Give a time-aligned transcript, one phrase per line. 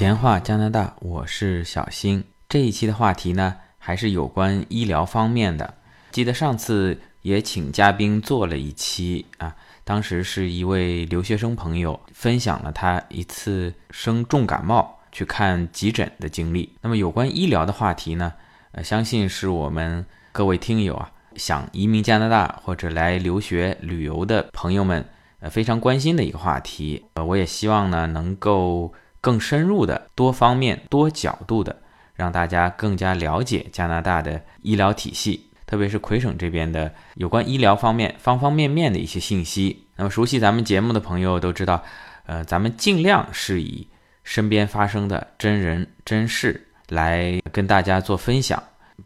[0.00, 2.24] 闲话加拿大，我是小新。
[2.48, 5.74] 这一期的话题呢，还是有关医疗方面的。
[6.10, 16.74] 记得上次也请嘉宾做了一期啊，当时是一位留学生朋友分享了他一次生重感冒去看急诊的经历。
[16.80, 18.32] 那么有关医疗的话题呢，
[18.72, 25.06] 呃，相信是我们各位听友啊，想移民加拿大或者来留学旅游的朋友们，
[25.40, 27.04] 呃，非常关心的一个话题。
[27.12, 31.76] 呃，我也希望呢，能够更深入的、多方面、多角度的，
[32.14, 35.46] 让大家更加了解加拿大的医疗体系。
[35.66, 39.86] 特别是魁省这边的有关医疗方面方方面面的一些信息。
[39.94, 41.84] 那么熟悉咱们节目的朋友都知道，
[42.26, 43.86] 呃，咱们尽量是以
[44.24, 48.60] 身边发生的真人真事来跟大家做分享，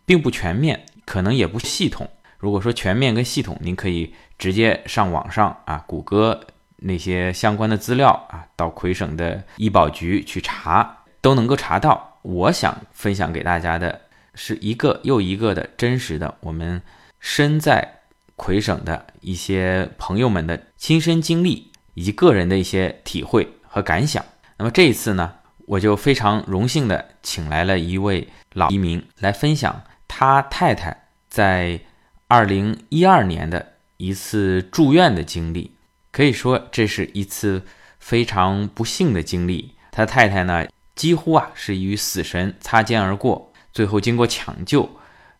[0.06, 2.08] 并不全面，可能也不系统。
[2.38, 6.40] 如果说全面跟系统，您可以直接上网上啊，谷歌
[6.84, 12.18] 那些相关的资料啊，到魁省的医保局去查，都能够查到。
[12.22, 14.02] 我想分享给大家的。
[14.36, 16.82] 是一个又一个的真实的，我们
[17.20, 18.00] 身在
[18.34, 24.24] 魁省的一些朋友们的亲身经历，以及个人的一些体会和感想。
[24.56, 25.34] 那么这一次呢，
[25.66, 31.78] 我就非常荣幸的请来了一位老移民来分享他太太在
[32.27, 35.73] 二零一二年的一次住院的经历。
[36.14, 37.60] 可以说这是一次
[37.98, 39.74] 非常不幸的经历。
[39.90, 43.52] 他太太呢，几乎啊是与死神擦肩而过。
[43.72, 44.88] 最后经过抢救，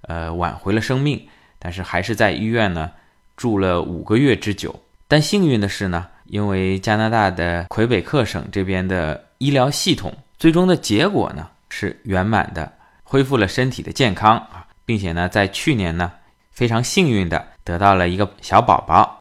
[0.01, 1.29] 呃，挽回了生命，
[1.61, 2.91] 但是还是在医院呢
[3.37, 4.83] 住了五个月之久。
[5.07, 12.73] 但幸运的是呢，因为加拿大的魁北克省这边的医疗系统，最终的结果呢是圆满的，
[13.05, 16.11] 恢复了身体的健康啊，并且呢，在去年呢
[16.51, 19.21] 非常幸运的得到了一个小宝宝。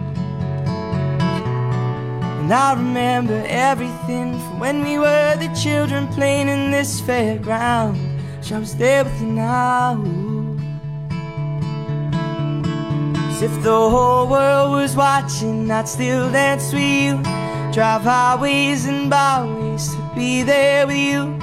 [13.42, 17.14] if the whole world was watching i'd still dance with you
[17.70, 21.38] drive highways and byways to be there with you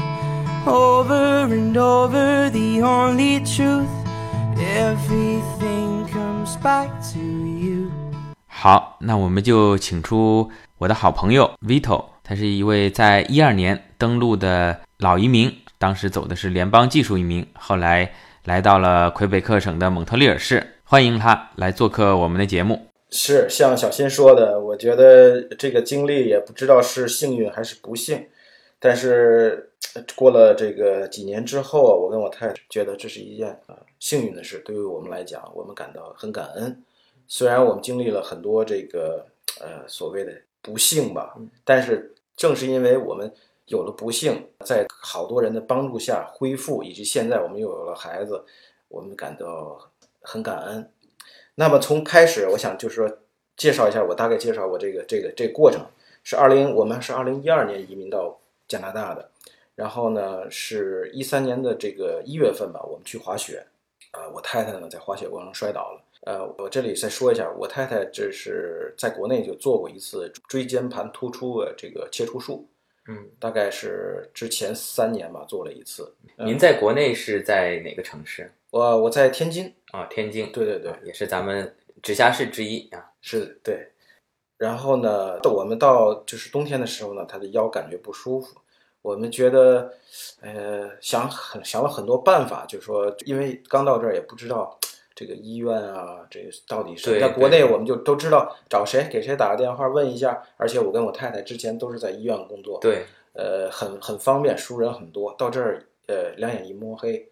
[0.65, 3.93] over and over the only truth
[4.57, 7.91] everything comes back to you
[8.47, 18.12] 好那我们就请出 我的好朋友 vito 他是一位在一二年登陆的老移民当时走的是联邦技术移民后来
[18.44, 22.86] 来到了魁北克省的蒙特利尔市欢迎他来做客我们的节目。
[23.10, 28.26] 是像小新说的，我觉得这个经历也不知道是幸运还是不幸，
[28.78, 29.72] 但是
[30.14, 34.62] 过了这个几年之后，我跟我太太觉得这是一件啊幸运的事。
[34.64, 36.82] 对于我们来讲，我们感到很感恩。
[37.26, 39.26] 虽然我们经历了很多这个
[39.60, 43.32] 呃所谓的不幸吧，但是正是因为我们
[43.66, 48.44] 有了不幸，在好多人的帮助下恢复，以及现在我们又有了孩子，
[48.88, 49.90] 我们感到。
[50.20, 50.92] 很感恩。
[51.54, 53.18] 那么从开始，我想就是说，
[53.56, 55.80] 介绍一下我大概介绍我这个这个这个过程。
[56.22, 59.30] 是二零，我们是二零一二年移民到加拿大的。
[59.74, 63.64] 然后呢，是一三年的这个一月份吧，我们去滑雪。
[64.10, 66.02] 啊，我太太呢在滑雪过程中摔倒了。
[66.28, 72.68] 呃，我这里再说一下，我太太这是在国内就做过一次椎间盘突出的这个切除术。
[73.06, 76.14] 嗯，大概是之前三年吧做了一次。
[76.36, 78.52] 您在国内是在哪个城市？
[78.68, 83.88] 我我在天津啊，天津，对对对，也是咱们直辖市之一啊，是对。
[84.58, 88.54] 然后呢，到我们到就是冬天的时候呢，他的腰感觉不舒服，
[89.00, 89.94] 我们觉得，
[90.42, 94.77] 呃，想很想了很多办法，就是说，因为刚到这儿也不知道
[95.18, 107.28] 这个医院啊，这到底是在国内我们就都知道找谁给谁打个电话问一下，而且我跟我太太之前都是在医院工作，对，呃，很很方便，熟人很多，到这儿呃两眼一摸黑。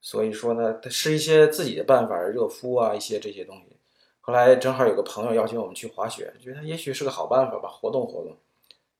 [0.00, 3.76] 所以说呢，它是一些自己的办法，热敷啊，一些这些东西。
[4.20, 8.36] 后来正好有个朋友邀请我们去滑雪，觉得也许是个好办法吧，活动活动。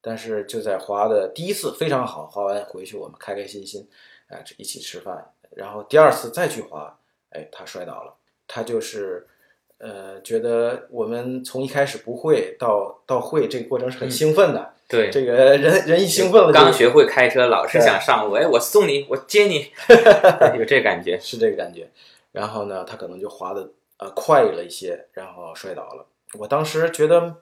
[0.00, 3.88] 但是就在滑的第一次非常好，滑完回去我们开开心心，
[4.28, 5.32] 啊，一起吃饭。
[5.50, 6.96] 然后第二次再去滑，
[7.34, 8.14] 哎，他摔倒了。
[8.48, 9.26] 他就是，
[9.78, 14.72] 呃，觉得我们从一开始不会到到会这个过程是很兴奋的。
[14.86, 19.72] 对，这个人人一兴奋了，刚学会开车，老是想上路，哎，我送你，我接你，
[20.58, 21.18] 有这感觉。
[21.18, 21.88] 是这个感觉。
[22.32, 23.66] 然后呢，他可能就滑的
[23.96, 26.06] 呃快了一些，然后摔倒了。
[26.38, 27.36] 我当时觉得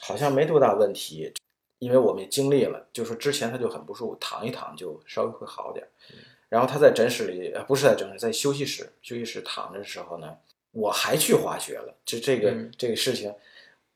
[0.00, 1.32] 好像没多大问题，
[1.80, 5.88] 因为我们也经历了，就说之前他就很不舒服，躺一躺就稍微会好点儿。
[6.50, 10.36] 然后他在诊室里，呃，不是在诊室，在休息室，休息室躺着的时候呢，
[10.72, 11.94] 我还去滑雪了。
[12.04, 13.32] 就这个、嗯这个事情，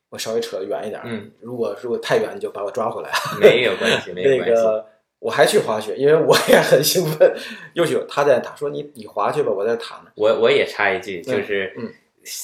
[0.09, 1.05] 我稍微扯得远一点儿。
[1.05, 3.11] 嗯，如果如果太远，你就把我抓回来。
[3.39, 4.55] 没有关系，没 有关系。
[4.55, 4.87] 个
[5.19, 7.35] 我还去滑雪，因为我也很兴奋。
[7.73, 10.11] 又去他在他说你你滑去吧，我在躺着。
[10.15, 11.93] 我我也插一句，就是，嗯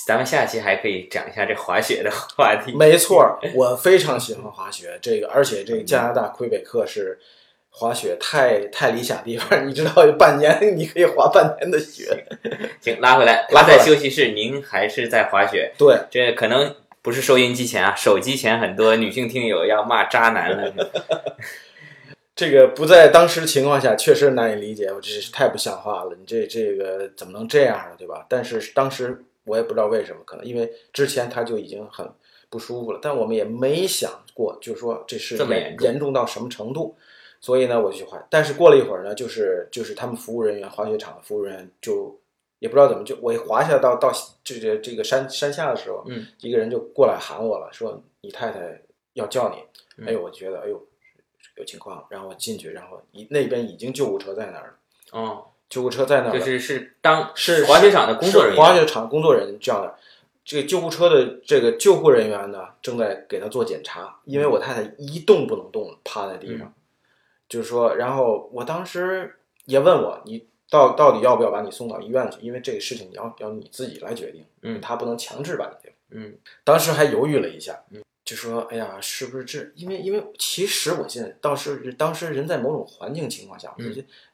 [0.06, 2.72] 咱们下期还可以讲一下这滑雪的话题。
[2.76, 7.18] 没错儿， 我非常喜欢滑雪，这个而且这个加拿大魁北克是
[7.74, 12.26] 滑雪太太理想地方，你知道，半年你可以滑半年的雪。
[12.80, 20.74] 行，拉回来，拉在休息室，您还是在滑雪，对，这可能不是收音机前啊，手机前很多女性听友要骂渣男了。
[22.36, 28.26] 这个不在当时情况下确实难以理解，我这是太不像话了，你这这个怎么能这样呢，对吧？
[28.28, 32.08] 但是当时我也不知道为什么，可能因为之前他就已经很
[32.50, 36.96] 不舒服了，但我们也没想过，就是说这是严这么严重严重到什么程度，
[37.42, 38.26] 所以呢我就去滑。
[38.30, 42.18] 但是过了一会儿呢，就是就是他们服务人员，滑雪场的服务人员就
[42.60, 48.82] 也不知道怎么就我一滑下到到这个这个山山下的时候，嗯，一个人就过来喊我了，说你太太
[49.14, 49.58] 要叫你。
[49.98, 50.08] 嗯。
[50.08, 50.82] 哎呦，我觉得哎呦
[51.58, 59.96] 有情况，然后我进去，然后一那边已经救护车在那儿了，哦，救护车在那儿了，就是是当是滑雪场的工作人员，滑雪场工作人员叫的。
[60.44, 66.74] 这个救护车的这个救护人员呢，正在给他做检查，因为我太太一动不能动，趴在地上，嗯
[67.52, 72.38] 就是说，然后我当时也问我，你到到底要不要把你送到医院去？
[72.40, 75.90] 因为这个事情你要要你自己来决定，嗯他不能强制把你。
[76.14, 79.70] 嗯当时还犹豫了一下，嗯就说：“哎呀，是不是这？
[79.76, 83.76] 因为因为其实我现在倒是当时人在某种环境情况下，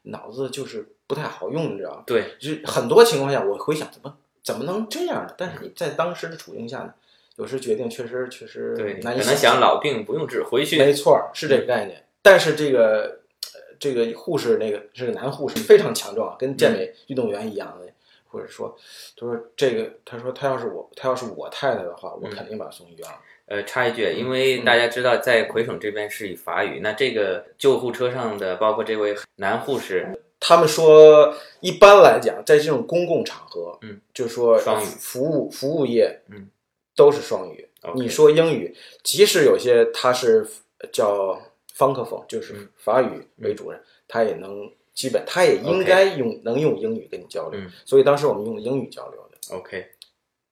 [0.02, 2.04] 脑子就是不太好用，你知道吗？
[2.06, 5.34] 对，就是很多情况下，我回想怎么怎么能这样呢？
[5.36, 6.94] 但是你在当时的处境下呢，
[7.36, 12.04] 有时决定确实确实对，可能想老病不用治，回去没错儿，是这个概念。
[12.28, 13.20] 但是这个
[13.54, 17.90] 呃这个护士那个是个男护士，非常强壮，跟健美运动员一样的。
[18.30, 18.76] 或者说，
[19.16, 22.30] 他说这个，他说他要是我，他要是我太太的话，我嗯。
[22.30, 23.16] 肯定把他送医院了。
[23.46, 30.06] 呃，插一句，因为大家知道在魁省这边是以法语，那这个救护车上的包括这位男护士，
[30.38, 34.84] 他们说，一般来讲，在这种公共场合，嗯，就说双语。
[34.84, 36.50] 服务服务业，嗯，
[36.94, 37.66] 都是双语。
[37.94, 40.46] 你说英语，即使有些他是
[40.92, 41.40] 叫
[41.78, 47.60] 方克风，就是嗯法语为主人，他也能基本，他也应该用能用英语跟你交流。
[47.60, 49.56] 嗯所以当时我们用英语交流的。
[49.56, 49.86] OK，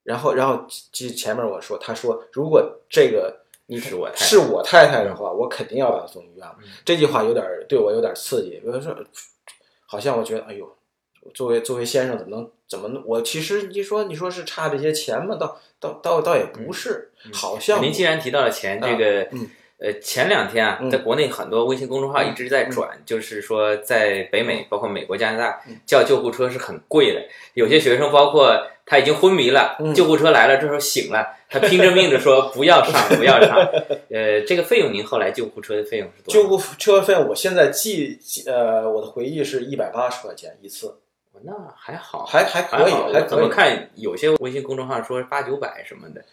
[0.04, 6.46] 然后，然后记前面我说，他说如果这个你是我太太是我太太的话，我肯定要把她送医院。
[6.62, 8.96] 嗯这句话有点对我有点刺激，比如说，
[9.84, 10.76] 好像我觉得，哎呦，
[11.34, 15.34] 作为作为先生怎么能怎么能我其实你说你说是差这些钱吗？
[15.34, 27.22] 倒倒倒倒也不是，好像您既然提到了钱，啊这个嗯呃前两天啊，嗯在国内很多微信公众号一直在转，就是说在北美，包括美国、加拿大叫救护车是很贵的，
[27.54, 33.56] 有些学生包括他已经昏迷了，嗯救护车来了，这时候醒了，他拼着命的说 不要上，不要上。
[34.10, 36.40] 呃，这个费用您后来救护车的费用是多少？
[36.40, 40.96] 救护车费用，我现在记记呃我的回忆是一百八十块钱一次，
[41.42, 43.48] 那还好，还还可以，好还可以我怎么。
[43.48, 46.24] 看有些微信公众号说八九百什么的，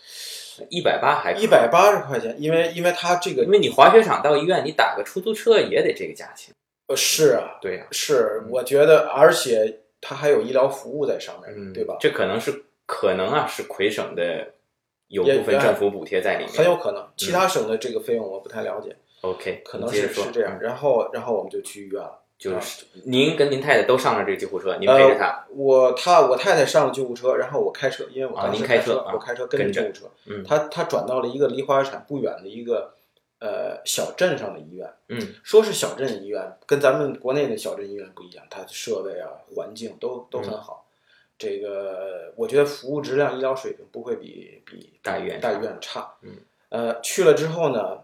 [0.70, 6.54] 一百八还一百八十块钱，因为因为他这个因为你滑雪场到医院，你打个出租车也得这个价钱。
[6.88, 11.96] 呃是啊，对呀、是，我觉得，而且它还有医疗服务在上面，嗯，对吧？
[12.00, 14.50] 这可能是可能啊，是魁省的
[15.08, 16.54] 有部分政府补贴在里面。
[16.54, 20.58] 很有可能，其他省的这个费用我不太了解，OK，可能是是这样。
[20.58, 22.20] 嗯然后，然后我们就去医院了。
[22.44, 25.28] 就是您跟您太太都上了这个救护车，您陪着她。
[25.28, 30.12] 呃、我他我太太上了救护车，然后我开车，因为我啊当时开您开车啊我开车跟着救护车。
[30.26, 32.94] 嗯他他转到了一个离滑雪场不远的一个
[33.40, 34.92] 呃小镇上的医院。
[35.08, 40.86] 嗯说是小镇医院，跟咱们国内的小镇医院不一样，它的设备啊、环境都都嗯很好。
[41.38, 46.14] 这个我觉得服务质量、医疗水平不会比比大医院大医院差。
[46.22, 46.38] 嗯，
[46.70, 48.00] 呃，去了之后呢，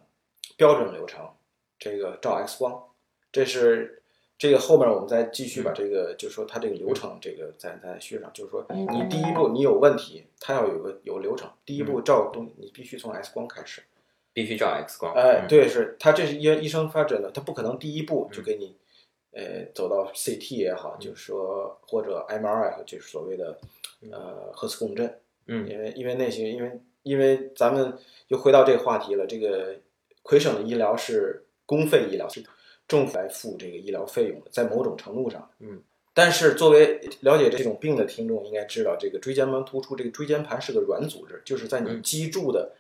[0.58, 1.29] 标准流程，
[1.77, 2.84] 这个照 X 光，
[3.31, 3.99] 这是
[4.39, 13.84] 这个后面我们再继续把这个，就是说它这个流程，这个再再续上，就是说你第一步你有问题，它要有个有流程，第一步照东你必须从 X 光开始，
[14.31, 15.13] 必须照 X 光。
[15.13, 18.74] 哎，嗯，对，是他这是医医生发展的，他不可能第一步就给你，
[19.34, 23.60] 呃，走到 CT 也好，就是说或者 MRI，就是所谓的
[24.10, 25.69] 呃核磁共振，嗯。
[25.69, 27.93] 因为因为那些因为因为咱们
[28.29, 29.75] 又回到这个话题了，这个
[30.24, 32.53] 魁省的医疗是公费医疗系统，
[32.89, 35.81] 政府来付这个医疗费用的，在某种程度上，嗯。
[36.13, 42.74] 但是，作为了解这种病的听众，应该知道，这个椎间盘突出，这个椎间盘是个软组织，就是在你嗯脊柱的，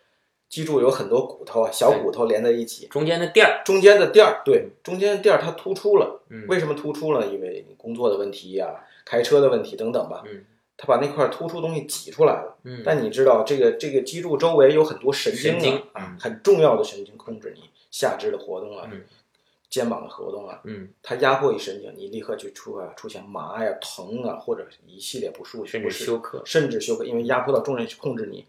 [0.49, 6.21] 脊柱有很多骨头啊，小骨头连在一起，中间的垫儿，中间的垫儿，对，中间的垫儿它突出了。
[6.29, 7.27] 嗯为什么突出了？
[7.27, 10.23] 因为你工作的问题呀、开车的问题等等吧。
[10.25, 10.43] 嗯
[10.81, 12.55] 它把那块突出东西挤出来了。
[12.63, 19.01] 嗯，但你知道，这个这个脊柱周围有很多神经啊，很重要的神经控制你下肢的活动啊，嗯
[19.69, 20.59] 肩膀的活动啊。
[20.63, 26.41] 嗯，它压迫一神经，你立刻就出啊出现麻呀、疼啊，或者一系列不舒服，甚至休克。
[26.45, 28.45] 甚至休克，因为压迫到重人控制你，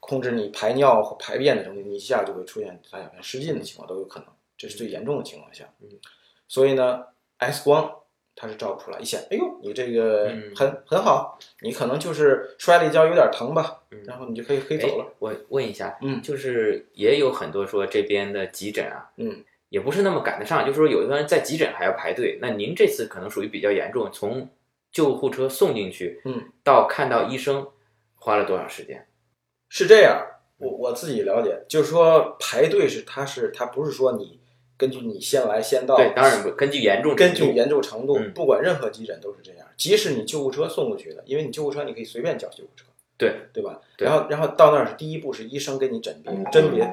[0.00, 5.64] 控制你排尿或排便的时候，你一下就会出现大小便失禁的情况都有可能，这是最严重的情况下。
[5.80, 5.88] 嗯，
[6.46, 7.04] 所以呢
[7.38, 7.92] ，X 光
[8.40, 15.12] 它是照不出来，一显，哎呦，你这个嗯很、很好，你可能就是摔了一跤，有点疼吧，嗯然后你就可以可以走了哎。
[15.18, 22.38] 我问一下，嗯就是也有很多说这边的急诊啊，嗯，也不是那么赶得上，就是说有的人在急诊还要排队。
[22.40, 24.48] 那您这次可能属于比较严重，从
[24.90, 27.68] 救护车送进去，嗯，到看到医生，
[28.14, 29.06] 花了多长时间？
[29.68, 30.24] 是这样，
[30.56, 34.40] 我我自己了解，就是说排队是它是它不是说你
[34.78, 39.66] 根据你先来先到，对，当然不根据严重程度根据严重程度，嗯不管任何急诊都是这样。
[39.76, 42.86] 即使你救护车送过去的，因为你救护车你可以随便叫救护车，
[43.18, 43.80] 对对吧？
[43.96, 46.90] 对然后然后到那儿是第一步是医生给你诊别，甄别，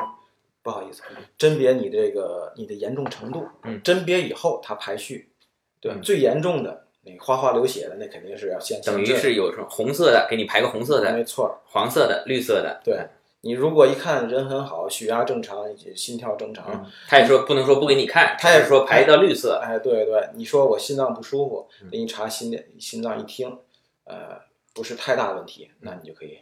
[0.66, 1.04] 不好意思，
[1.38, 5.30] 甄别你这个你的严重程度，嗯甄别以后它排序，
[5.80, 5.92] 对？
[5.92, 12.82] 嗯最严重的那个哗哗流血的，那肯定是要先等于是有什么红色的，给你排个红色的、没错，黄色的、绿色的。
[12.84, 12.98] 对。
[13.42, 15.64] 你如果一看人很好，血压正常，
[15.96, 19.62] 心跳正常，嗯，他也说不能说不给你看，他也说排到绿色。
[19.64, 23.56] 哎，对对，你说我心脏不舒服，嗯给你查心电，心脏一听，
[24.06, 24.42] 呃，
[24.74, 26.40] 不是太大问题，那你就可以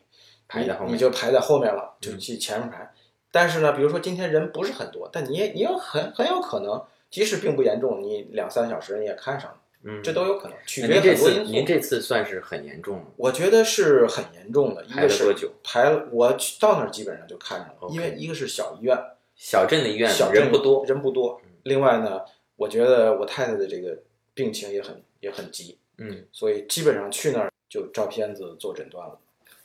[0.47, 2.89] 排在后面你，就排在后面了，就嗯去前面排。
[3.33, 11.25] 但是呢，比如说今天人不是很多，但你也你有很很有可能，即使并不严重，你两三小时你也看上了，嗯，这都有可能，取决很多因素。
[11.25, 15.51] 次您这次算是很严重了，我觉得是很严重的，一个是排了多久？
[15.63, 18.95] 排了，我去到那儿基本上就看上了因为一个是小医院，
[19.35, 21.41] 小镇的医院小镇人不多，人不多。
[21.63, 22.21] 另外呢，
[22.55, 23.97] 我觉得我太太的这个
[24.35, 29.17] 病情也很也很急，嗯所以基本上去那儿就照片子做诊断了。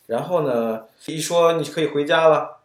[0.07, 2.58] 然后呢，一说你可以回家了，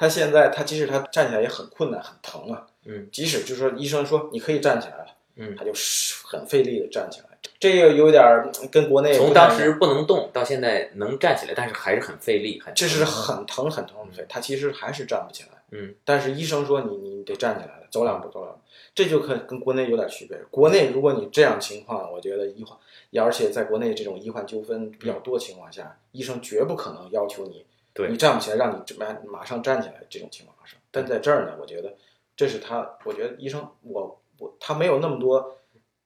[0.00, 2.66] 他现在他即使他站起来也很困难，很疼啊。
[2.86, 7.26] 嗯，即使就是说医生说你可以站起来了，嗯他就是很费力的站起来。
[7.58, 15.50] 这个有点儿跟国内从当时不能动到现在能站起来，但是还是很费力，很这是很疼很疼的嗯费，他其实还是站不起来。
[15.72, 18.60] 嗯，但是医生说你你得站起来了，走两步走两步，
[18.94, 20.38] 这就可跟国内有点区别。
[20.50, 22.78] 国内如果你这样情况，我觉得医患，
[23.22, 27.66] 而且在国内这种医患纠纷比较多情况下，医生绝不可能要求你，
[28.00, 30.78] 对你站不起来，让你马马上站起来这种情况发生。
[30.90, 31.94] 但在这儿呢，我觉得
[32.36, 35.58] 这是他，我觉得医生我我他没有那么多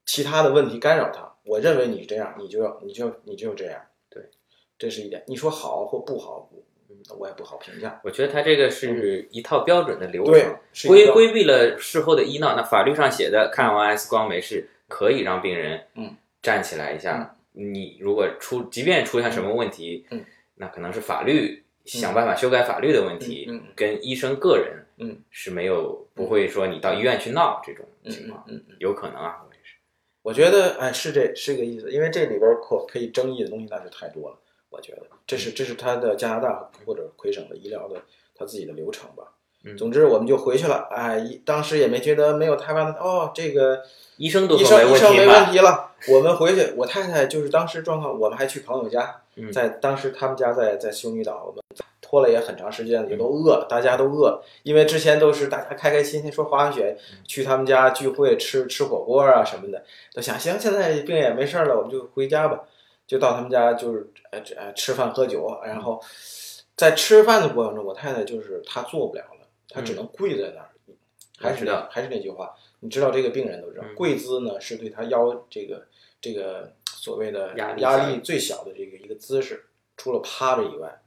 [0.04, 4.22] 其他的问题干扰他，我认为你是这样，你就要你就你就这样，对，
[4.78, 5.22] 这是一点。
[5.26, 6.50] 你说好或不好，
[6.90, 8.00] 嗯，我也不好评价。
[8.04, 12.54] 我觉得他这个是一套标准的流对程，，规规避了事后的医闹。
[12.56, 17.36] 那法律上写的，看完 X 光没事，可以让病人嗯站起来一下。
[17.56, 20.24] 你如果出，即便出现什么问题，嗯
[20.56, 29.76] 那可能是法律想办法修改法律的问题，跟医生个人嗯是没有不会说你到医院去闹这种嗯情况，嗯嗯，有可能啊，我也是。
[30.22, 34.38] 我觉得哎是这是个意思，因为这里边可可以争议的东西那就太多了。
[34.70, 38.02] 我觉得这是这是他的加拿大或者魁省的医疗的
[38.34, 39.32] 他自己的流程吧。
[39.64, 43.82] 嗯总之我们就回去了，哎，一当时也没觉得没有台湾的哦，这个
[44.16, 45.26] 医生都医生医生没？
[45.26, 45.92] 问题了。
[46.08, 49.50] 我们回去，我太太就是当时状况，我们还去朋友家，嗯。
[49.52, 51.62] 在当时他们家在在修女岛，我们
[52.02, 62.60] 拖了也很长时间，也都饿了，大家都饿了，因为之前都是大家开开心心说滑完雪去他们家聚会吃吃火锅啊什么的，都想行，现在病也没事儿了，我们就回家吧，
[63.06, 65.98] 就到他们家就是呃吃饭喝酒，然后
[66.76, 70.68] 在吃饭的过程中，我太太就是她做不了了，她只能跪在那儿，
[71.38, 75.86] 还是还是那句话，你知道这个病人都知道，嗯跪姿呢是对他腰这个
[76.20, 79.64] 这个所谓的压力压力最小的这个一个姿势，
[79.96, 81.00] 除了趴着以外，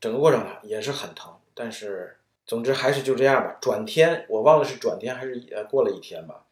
[0.00, 2.16] 整个过程呢也是很疼，但是
[2.46, 3.58] 总之还是就这样吧。
[3.60, 6.44] 转天我忘了是转天还是呃过了一天吧，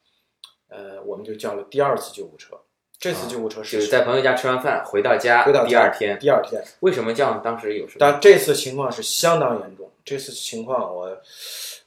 [0.68, 2.58] 呃，我们就叫了第二次救护车。
[2.98, 7.40] 这次救护车就是是在朋友家吃完饭回到家，回到家第二天，第二天，为什么叫呢？
[7.44, 7.98] 当时有什么？
[8.00, 9.90] 但这次情况是相当严重。
[10.04, 11.20] 这次情况我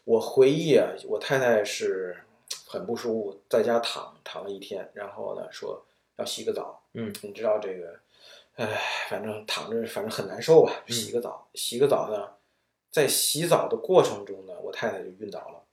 [0.04, 2.18] 我回忆啊，我太太是
[2.68, 5.86] 很不舒服，在家躺躺了一天，然后呢说
[6.18, 6.84] 要洗个澡。
[6.94, 7.98] 嗯，你知道这个，
[8.56, 8.78] 唉，
[9.10, 12.28] 反正躺着反正很难受吧，嗯洗个澡，洗个澡呢，
[12.92, 15.64] 在洗澡的过程中呢，我太太就晕倒了。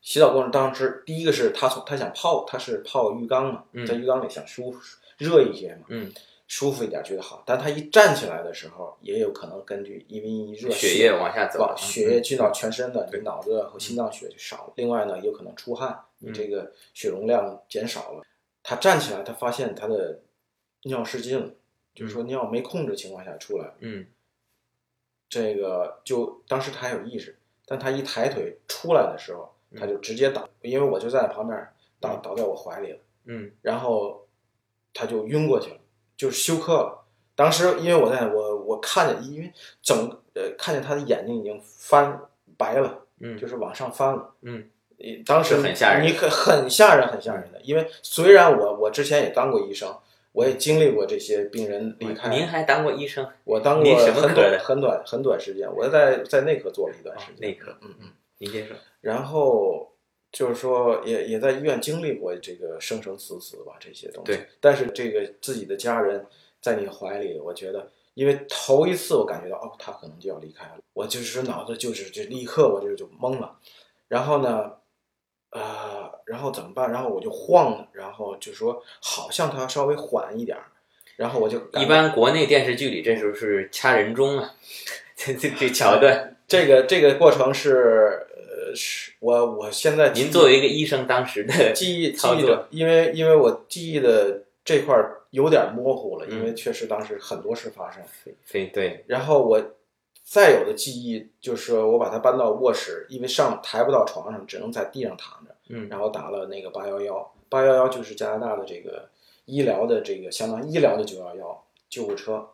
[0.00, 4.80] 洗澡过程当时，第一个是她从她想泡，她是泡浴缸嘛，嗯在浴缸里想舒服
[5.18, 6.12] 热一些嘛，嗯，
[6.52, 14.72] 舒服一点觉得好，但他一站起来的时候，也有可能根据因为一热血液往下走往，血液进到嗯全身的，你脑子和心脏血就少了。
[14.76, 18.22] 另外呢，有可能出汗，你这个血容量减少了。
[18.62, 20.20] 他站起来，他发现他的
[20.82, 21.50] 尿失禁了，
[21.94, 23.72] 就是说尿没控制情况下出来。
[23.80, 24.06] 嗯
[25.30, 31.66] 这个就当时他还有意识，但他一抬腿出来的时候，他就直接倒，因为我就在旁边
[31.98, 32.98] 倒倒在我怀里了。
[33.24, 34.28] 嗯然后
[34.92, 35.76] 他就晕过去了，
[36.22, 37.04] 就是休克了。
[37.34, 39.52] 当时因为我在我我看见，因为
[39.82, 42.20] 整呃看见他的眼睛已经翻
[42.56, 44.34] 白了，嗯，就是往上翻了。
[44.42, 47.60] 嗯呃，当时很吓人你可很吓人，很吓人的。
[47.62, 49.92] 因为虽然我我之前也当过医生，
[50.30, 52.28] 我也经历过这些病人离开。
[52.28, 53.26] 您还当过医生？
[53.42, 57.40] 我当过很短很短很短时间，我在在内科做了一段时间。
[57.40, 58.08] 内科嗯嗯。
[58.38, 58.76] 您先说。
[59.00, 59.91] 然后
[60.32, 64.32] 就是说也也在医院经历过这个生生死死吧这些东西。
[64.32, 66.24] 对，但是这个自己的家人
[66.60, 73.58] 在你怀里，我觉得，因为头一次我感觉到哦，他可能就要离开了，我就是脑子就是就立刻我就就懵了，
[74.08, 74.72] 然后呢，
[75.50, 76.90] 呃，然后怎么办？
[76.90, 80.64] 然后我就晃了，然后就说好像他稍微缓一点儿，
[81.16, 84.54] 然后我就一般国内电视剧里这时候是掐人中啊，
[85.14, 86.30] 这这这桥段。
[86.48, 88.31] 这个这个过程是呃
[88.74, 98.02] 是我我现在您作为一个医生，当时的 记忆记忆的，因为因为我记忆的这块儿有点模糊了，嗯因为确实当时很多事发生。
[98.50, 99.60] 对对，然后我
[100.24, 109.08] 再有的记忆就是我把它搬到卧室，因为上抬不到床上，只能在地上躺着，嗯然后打了那个八幺幺，八幺幺就是加拿大的这个
[109.44, 112.48] 医疗的这个相当于医疗的九幺幺救护车。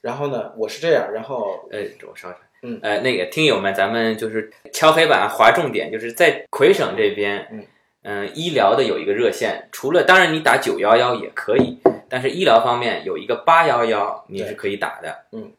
[0.00, 2.78] 然后呢，我是这样，然后呃，我稍等，嗯。
[2.82, 7.66] 呃，那个听友们，咱们就是敲黑板划重点，就是在魁省这边，嗯。
[8.02, 15.52] 嗯、医疗的有一个热线，除了当然你打九幺幺也可以，但是医疗方面有一个八幺幺，你是可以打的，嗯。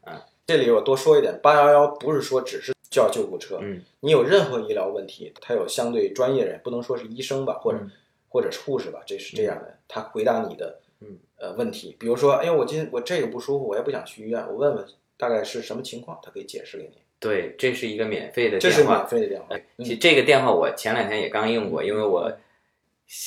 [0.48, 7.92] 这里我多说一点，八幺幺不是说只是叫救护车，嗯你有任何医疗问题，他有相对专业人，不能说是医生吧，或者、嗯。
[8.28, 11.20] 或者是护士吧，这是这样的，他回答你的嗯。
[11.38, 14.86] 呃问题，比如说，哎呦，我今我这个不舒服，我也不想去医院，我问问
[15.22, 22.36] 大概是什么情况，他可以解释给你，对，这是一个免费的电话这是免，费的电话，其实这个电话我前两天也刚用过，因为我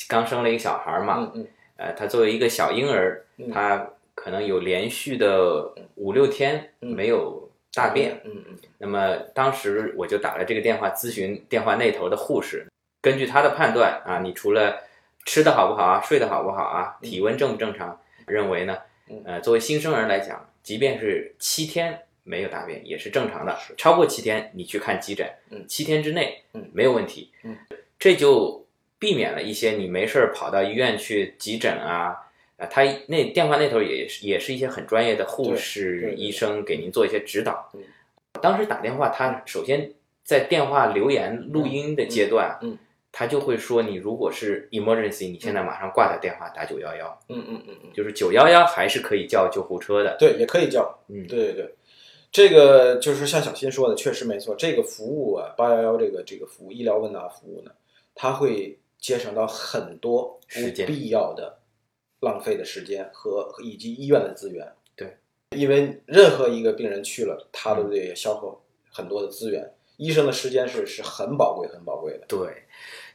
[0.09, 8.57] 刚生了一个小孩嘛，嗯嗯呃，他作为一个小婴儿，嗯他可能有连续的五六天嗯没有大便，嗯嗯。
[8.77, 12.67] 那么当时我就打了这个电话咨询电话那头的护士，
[13.01, 14.81] 根据他的判断啊，你除了
[15.25, 18.77] 吃的好不好啊，睡得好不好啊，体温正不正常，认为呢
[19.09, 27.55] 嗯，呃，作为新生儿来讲，即便是七天没有大便也是正常的，超过七天你去看急诊，嗯七天之内嗯没有问题，嗯，
[27.99, 28.65] 这就
[28.97, 32.17] 避免了一些你没事儿跑到医院去急诊啊。
[32.57, 37.81] 啊，他那电话那头也是也是一些很专业的护士、医生给您做一些指导嗯。
[38.41, 39.91] 当时打电话，他首先
[40.23, 42.57] 在电话留言录音的阶段，
[43.17, 50.17] 他就会说你如果是 emergency，你现在马上挂掉电话打九幺幺，嗯嗯嗯嗯，就是九幺幺还是可以叫救护车的。
[50.19, 51.75] 对，也可以叫，嗯对对对，
[52.29, 57.71] 这个就是像小新说的，确实没错，这个服务啊，八幺幺这个这个服务，医疗问答服务呢，
[58.13, 61.57] 它会节省到很多不时间必要的
[62.19, 64.69] 浪费的时间和和以及医院的资源。
[64.93, 65.15] 对，
[65.51, 72.25] 因为任何一个病人去了，他嗯都得消耗很多的资源，医生的时间是是很宝贵、很宝贵的。
[72.27, 72.63] 对，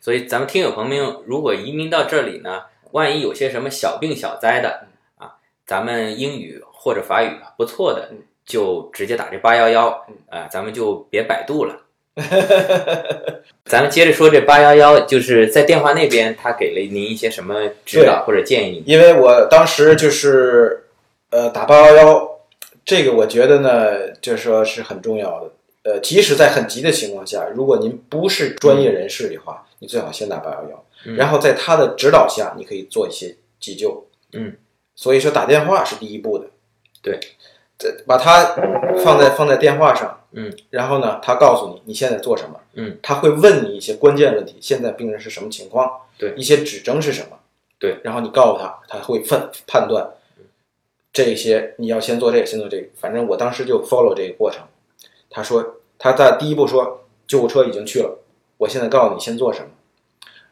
[0.00, 4.86] 所以咱们听友朋友如果移民到这里呢，万一有些什么小病小灾的
[5.18, 5.36] 啊，
[5.66, 11.76] 咱们英语或者法语不错的嗯，就直接打这八幺幺嗯，啊，咱们就别百度了。
[13.64, 18.82] 咱们接着说这八幺幺，就是在电话那边，他给了您一些什么指导或者建议？
[18.86, 20.82] 因为我当时就是
[21.30, 22.30] 呃打八幺幺，
[22.84, 25.50] 这个我觉得呢，就是说是很重要的。
[25.90, 34.06] 呃，即使在很急的情况下，如果您不是专业人士的话，你最好先打八幺幺，嗯然后在他的指导下，你可以做一些急救。
[34.32, 34.56] 嗯，
[34.94, 36.46] 所以说打电话是第一步的。
[37.02, 37.18] 对，
[37.76, 38.54] 这把它
[39.02, 47.38] 放在放在电话上，嗯，然后呢，他告诉你你现在做什么，嗯，他会问你一些关键问题，现在病人是什么情况，对一些指征是什么，
[47.80, 50.08] 对，然后你告诉他，他会分判断
[51.12, 52.86] 这些你要先做这个，先做这个。
[53.00, 54.62] 反正我当时就 follow 这个过程。
[55.32, 58.18] 他说他在第一步说救护车已经去了，
[58.56, 59.66] 我现在告诉你先做什么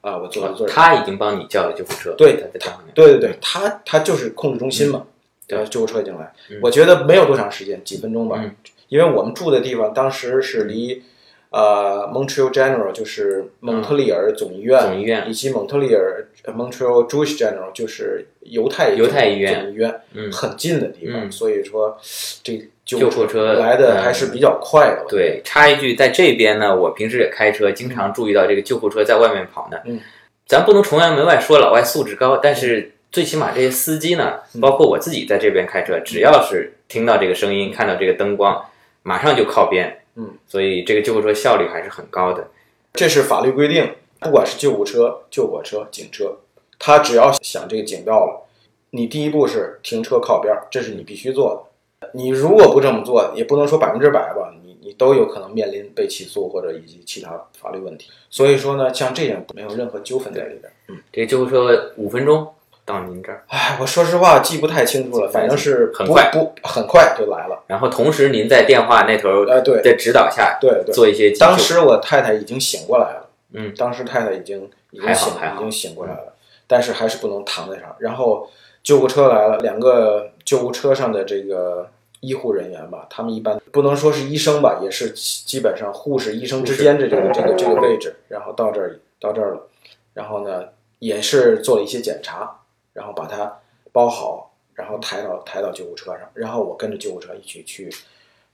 [0.02, 0.16] 啊？
[0.16, 2.48] 我做做他已经帮你叫了救护车，对对
[2.94, 5.04] 对对，他他就是控制中心嘛，
[5.46, 8.54] 对呃，救护车已经来嗯，我觉得没有多长时间，几分钟吧嗯，
[8.88, 11.02] 因为我们住的地方当时是离
[11.50, 21.98] 呃 Montreal General 就是蒙特利尔总医院，总医院以及蒙特利尔呃 Montreal Jewish General 就是犹太犹太医院总医院嗯很近的地方，嗯所以说
[22.42, 29.76] 这救救护车来的嗯还是比较快的，对，插一句，在这边呢，我平时也开车，经常注意到这个救护车在外面跑呢。
[29.84, 30.00] 嗯，
[30.46, 38.64] 咱不能崇洋媚外说老外素质高，但是最起码这些司机呢，嗯包括我自己在这边开车，只要是听到这个声音，看到这个灯光，
[39.02, 39.94] 马上就靠边。
[40.14, 42.48] 嗯，所以这个救护车效率还是很高的。
[42.94, 43.86] 这是法律规定，
[44.18, 46.38] 不管是救护车、救火车、警车，
[46.78, 48.46] 他只要响这个警报了，
[48.90, 51.67] 你第一步是停车靠边儿，这是你必须做的。
[52.12, 58.10] 你如果不这么做，也不能说百分之百吧，你你都有可能面临被起诉或者以及其他法律问题。
[58.30, 60.72] 所以说呢，像这样没有任何纠纷在里边。
[60.88, 62.46] 嗯，这个救护车五分钟
[62.84, 67.62] 到您这儿，哎，我说实话记不太清楚了，反正是不很快不很快就来了。
[67.66, 76.32] 然后同时您在电话那头哎，对的指导下对对，做一些当时我太太已经醒过来了，嗯，当时太太已经已经醒还好已经醒过来了，
[76.66, 77.94] 但是还是不能躺在上。
[77.98, 78.48] 然后
[78.82, 89.68] 救护车来了，两个救护车上的这个医护人员吧，他们一般不能说是医生吧，也是基本上护士、医生之间的这个这个这个位置，然后到这儿到这儿了，
[90.14, 92.60] 然后呢也是做了一些检查，
[92.92, 93.60] 然后把它
[93.92, 97.88] 包好，然后抬到抬到救护车上，然后我跟着救护车一起去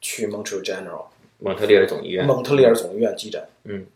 [0.01, 1.05] 去 Montreal General。
[1.39, 2.27] 蒙特利尔总医院。
[2.27, 3.43] 蒙特利尔总医院急诊。
[3.65, 3.87] 嗯，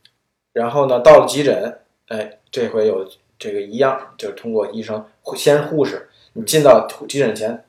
[0.53, 1.79] 然后呢，到了急诊，
[2.09, 5.05] 哎，这回有这个一样，就是通过医生，
[5.37, 7.65] 先是护士，你进到急诊前，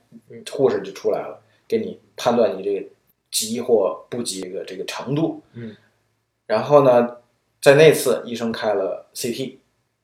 [0.52, 2.86] 护士就出来了，给你判断你这个
[3.32, 5.42] 急或不急这个这个程度。
[5.54, 5.74] 嗯，
[6.46, 7.18] 然后呢，
[7.62, 9.56] 在那次医生开了 CT。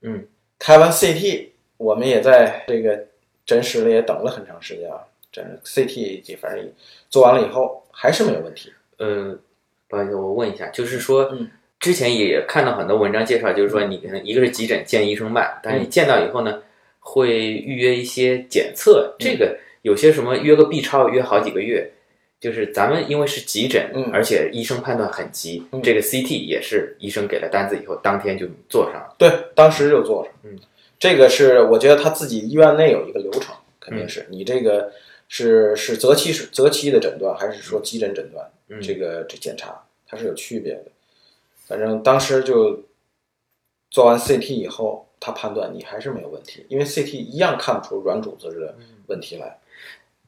[0.01, 0.25] 嗯，
[0.57, 3.07] 开完 CT，我们也在这个
[3.45, 5.01] 诊室里也等了很长时间啊。
[5.31, 6.71] 这 CT 反正
[7.09, 8.71] 做完了以后还是没有问题。
[8.97, 9.37] 呃，
[9.89, 16.63] 不好意思，我问一下，就是说，嗯之前也看到很多文章介绍，就是说你一个是急诊见医生慢，但是你见到以后呢，
[16.99, 21.91] 会预约一些检测，这个有些什么约个 B 超约好几个月，
[22.39, 30.33] 就是咱们因为是急诊，嗯而且医生判断很急，嗯这个 CT 也是医生给了单子以后当天就做上了，对，当时就做上。
[30.41, 30.57] 嗯，
[30.97, 34.91] 这个是我觉得他自己医院内有一个流程，肯定是、你这个
[35.27, 38.43] 是是择期是择期的诊断，还是说急诊诊断？
[38.69, 40.85] 嗯这个这检查它是有区别的。
[41.67, 42.83] 反正当时就
[43.91, 49.55] 做完 CT 以后，他判断你还是没有问题，因为 CT 一样看不出软组织的问题来。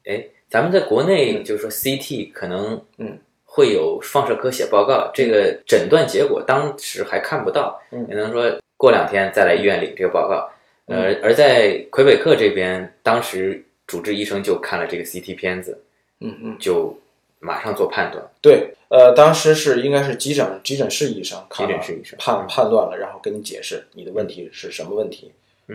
[0.08, 1.44] 哎，咱们在国内嗯。
[1.44, 3.18] 就是说 CT 可能嗯。
[3.44, 8.06] 会有放射科写报告，这个诊断结果当时还看不到，嗯。
[8.08, 10.48] 也能说过两天再来医院领这个报告。
[10.86, 10.98] 嗯。
[10.98, 15.80] 呃，而在魁北克这边，当时主治医生就看了这个 CT 片子，
[16.20, 16.96] 嗯嗯，就
[17.40, 18.22] 马上做判断。
[18.40, 25.32] 对，呃，当时是应该是急诊急诊室医生看了急诊室医生判嗯判断了，然后跟你解释你的问题是什么问题，嗯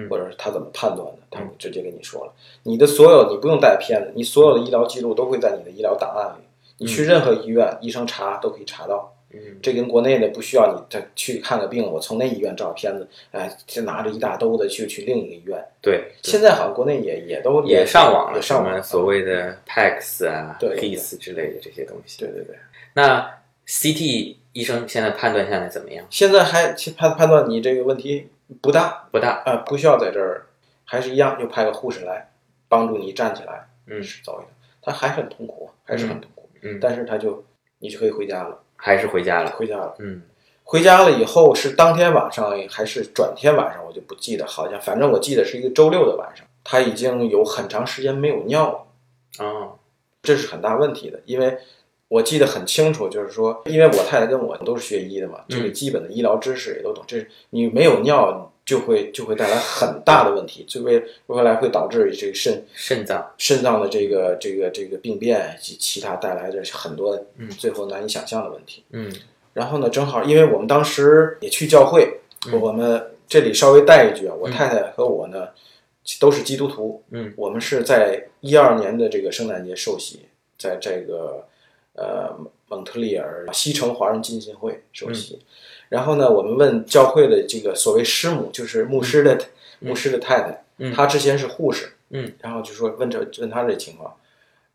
[0.10, 2.34] 或者是他怎么判断的，他们直接跟你说了。
[2.64, 6.44] 你的所有你不用带片子，你所有的医疗记录都会在你的医疗档案里，
[6.78, 9.14] 你去任何医院，医生查都可以查到。
[9.36, 15.66] 嗯，这跟国内的不需要你再去看个病，我从那医院照片子，哎，就拿着一大兜子去去另一个医院。
[15.82, 22.20] 对，现在好像国内也也都也上网了，上网么所谓的 PAX 啊、对对 PIS 之类的这些东西。
[22.20, 22.56] 对对对。
[22.94, 23.28] 那
[23.66, 26.06] CT 医生现在判断下来怎么样？
[26.12, 28.28] 现在还去判判断你这个问题
[28.62, 30.46] 不大，不大，啊，不需要在这儿，
[30.86, 32.32] 还是一样，又派个护士来
[32.68, 34.50] 帮助你站起来，嗯是走一走。
[34.82, 37.44] 他还是很痛苦，还是很痛苦，嗯，但是他就
[37.80, 39.52] 你就可以回家了，还是回家了。
[39.52, 39.96] 回家了。
[40.00, 40.22] 嗯
[40.66, 49.78] 回家了以后是当天晚上还是转天晚上，我就不记得，好像反正我记得是一个周六的晚上，他已经有很长时间没有尿了，哦，
[50.22, 51.58] 这是很大问题的，因为
[52.14, 63.28] 我记得很清楚，就是说，因为我太太跟我都是学医的嘛，这个基本的医疗知识也都懂，这是你没有尿就会就会带来很大的问题，就会未来会导致这个肾肾脏。
[63.40, 68.84] 肾脏的这个这个这个病变及其他带来的很多嗯最后难以想象的问题。
[68.92, 69.12] 嗯
[69.52, 75.48] 然后呢，正好因为我们当时也去教会，嗯我们这里稍微带一句啊，我太太和我呢
[76.20, 80.20] 都是基督徒，嗯，我们是在一二年的这个圣诞节受洗，
[80.60, 81.44] 在这个
[81.94, 82.36] 呃
[82.68, 85.40] 蒙特利尔西城华人浸信会首席。
[85.90, 89.38] 然后呢，我们问教会的这个所谓师母，就是牧师的、
[89.80, 90.92] 牧师的太太，嗯。
[90.92, 94.16] 他之前是护士，嗯，然后就说问这问她这情况，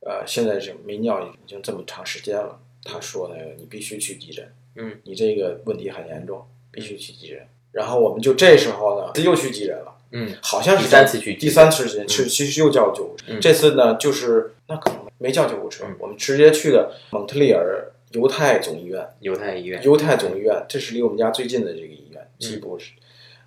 [0.00, 7.40] 呃，现在是没尿已经这么长时间了，她说那个你必须去急诊，嗯，你这个问题很严重，必须去急诊。
[7.72, 13.40] 然后我们就这时候呢又去急诊了，嗯，好像是第三次去第三次时间是其实又叫救护车，嗯。
[13.40, 19.14] 这次呢就是那可能没叫救护车，嗯我们直接去的蒙特利尔犹太总医院。
[19.20, 22.92] 犹太医院，犹太总医院，这是离我们家最近的这个医院，嗯西部是，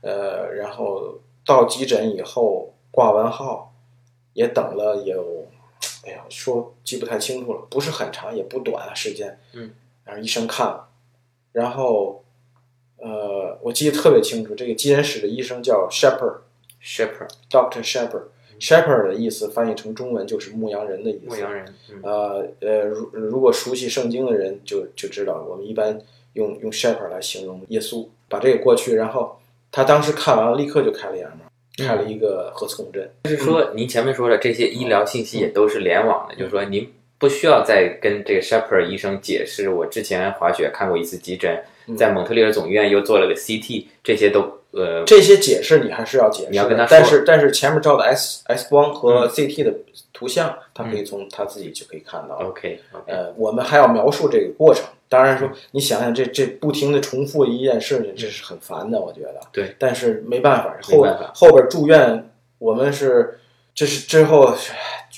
[0.02, 3.74] 呃，然后到急诊以后挂完号，
[4.34, 5.48] 也等了也有，
[6.06, 9.72] 哎呀，说记不太清楚了，不是很长，也不短啊时间，嗯，
[10.04, 10.90] 然后医生看了，
[11.54, 12.24] 然后，
[12.98, 16.42] 呃，我记得特别清楚，这个急诊室的医生叫 Shepherd。
[16.84, 18.24] shepherd Doctor Shepherd。
[18.62, 21.28] Shepherd 的意思翻译成中文就是牧羊人的意思。
[21.28, 26.00] 牧羊人，嗯呃呃，如如果熟悉圣经的人就就知道，我们一般
[26.34, 29.36] 用用 shepherd 来形容耶稣，把这个过去，然后
[29.72, 31.48] 他当时看完了，立刻就开了眼嘛
[31.78, 33.10] 开了一个核磁共振。
[33.24, 41.64] 就是说，您前面说的这些医疗信息也都是联网的，就是说您不需要再跟这个 Shepherd 医生解释，我之前滑雪看过一次急诊，
[41.98, 49.74] 在蒙特利尔总医院又做了个 CT，这些都呃这些解释你还是要解释的，你要跟他说但是但是前面照的 X X 光和嗯 CT 的
[50.14, 52.36] 图像，他可以从他自己就可以看到。
[52.36, 54.84] OK 呃，我们还要描述这个过程。
[55.10, 59.42] 当然说，你想想这这不停的重复一件事情，这是很烦的，我觉得。
[59.52, 59.76] 对。
[59.78, 62.30] 但是没办法，后后边住院，
[62.60, 63.38] 我们是
[63.76, 64.56] 这是之后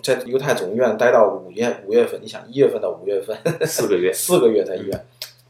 [0.04, 3.38] 在犹太总医院待到五月五月份，你想一月份到五月份，
[3.68, 5.06] 四个月，四个月在医院，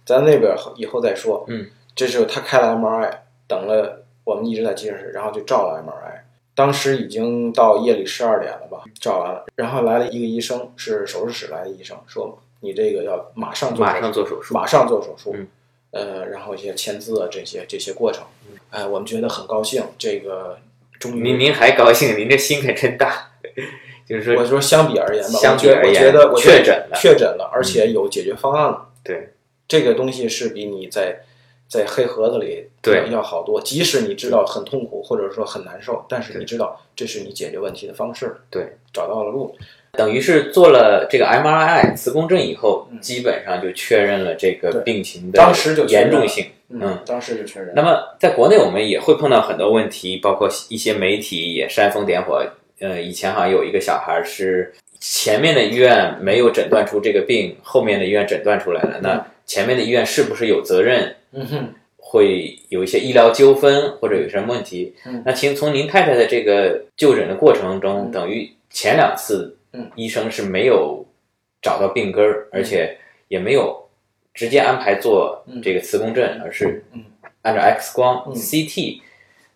[0.05, 1.45] 咱那边以后再说。
[1.47, 1.67] 嗯。
[1.95, 3.13] 这时候他开了 MRI，
[3.47, 6.21] 等了我们一直在急诊室，然后就照了 MRI。
[6.55, 15.47] 当时已经到夜里十二点了吧，照完了，然后来了一个医生，是手术室来的医生，说你这个要马上做手术马上做手术，马上做手术，嗯
[15.89, 18.23] 呃，然后一些签字啊，这些这些过程，
[18.69, 20.59] 哎，我们觉得很高兴，这个
[20.99, 22.15] 终于，您您还高兴？
[22.17, 23.31] 您这心可真大，
[24.07, 29.33] 就是说我说相比而言吧，相比而言我觉得我觉得确诊了嗯确诊了，而且有解决方案了，对
[29.67, 31.23] 这个东西是比你在
[31.73, 33.09] 在黑盒子里对。
[33.11, 39.55] 要好多，即使你知道很痛苦或者说很难受，但是你知道这是你解决问题的方式，对，找到了路，
[39.93, 43.01] 等于是做了这个 MRI 磁共振以后，嗯。
[43.01, 45.55] 基本上就确认了这个病情的
[45.87, 46.45] 严重性。
[46.69, 52.43] 嗯，当时就确认，那么在国内我们也会碰到很多问题，包括一些媒体也煽风点火。
[52.79, 61.15] 呃，以前好像有一个小孩是前面的医院没有诊断出这个病，后面的医院诊断出来了，那前面的医院是不是有责任？
[61.31, 64.93] 嗯哼，会有一些医疗纠纷或者有什么问题？
[65.05, 65.21] 嗯。
[65.25, 68.11] 那请从您太太的这个就诊的过程中，嗯。
[68.11, 69.89] 等于前两次嗯。
[69.95, 71.05] 医生是没有
[71.61, 73.89] 找到病根儿，而且也没有
[74.33, 77.03] 直接安排做这个磁共振，而是嗯。
[77.41, 78.33] 按照 X 光、嗯。
[78.35, 79.01] CT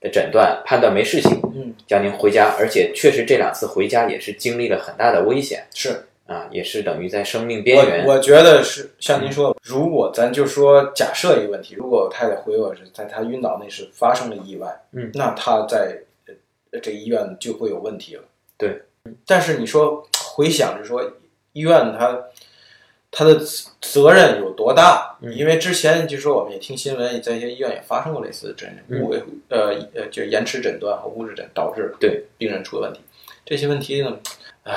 [0.01, 5.65] 的诊断判断没事情，嗯，叫您回家，而且确实这两次回家也是经历了很大的危险。
[5.73, 6.05] 是。
[6.27, 8.05] 啊，也是等于在生命边缘。
[8.05, 15.99] 我我觉得是像您说，如果咱就说假设一个问题，如果我太太回我是在她晕倒那时发生了意外，嗯那她在
[16.71, 18.23] 呃这医院就会有问题了。
[18.57, 18.81] 对，
[19.25, 21.01] 但是你说回想着说
[21.53, 22.21] 医院它
[23.09, 25.17] 它的责责任有多大？
[25.21, 29.15] 嗯因为之前就说我们也听新闻，在一些医院也发生过类似的诊嗯误
[29.49, 32.99] 呃呃就延迟诊断和误诊诊导致对病人出了问题，
[33.45, 34.19] 这些问题呢，
[34.63, 34.75] 啊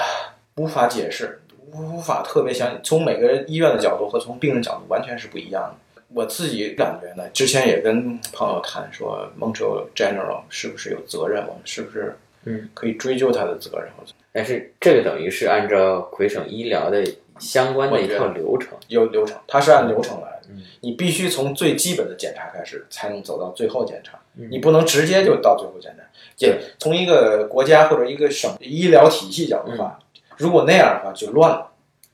[0.61, 1.41] 无法解释，
[1.73, 2.79] 无法特别详。
[2.83, 6.03] 从每个医院的角度和从病人角度完全是不一样的。
[6.13, 11.47] 我自己感觉呢，之前也跟朋友谈说，Montreal General 是不是有责任？
[11.49, 13.89] 我们是不是嗯可以追究他的责任？
[14.33, 17.03] 但是这个等于是按照魁省医疗的
[17.39, 18.77] 相关的一套流程。
[18.89, 20.49] 有流程，它是按流程来的。
[20.51, 24.19] 嗯你必须从最基本的检查开始，才能走到最后检查。
[24.37, 26.05] 嗯你不能直接就到最后检查。
[26.39, 29.99] 也对从一个国家或者一个省医疗体系角度话，
[30.41, 31.67] 如果那样的话就乱了。
[31.67, 31.67] 嗯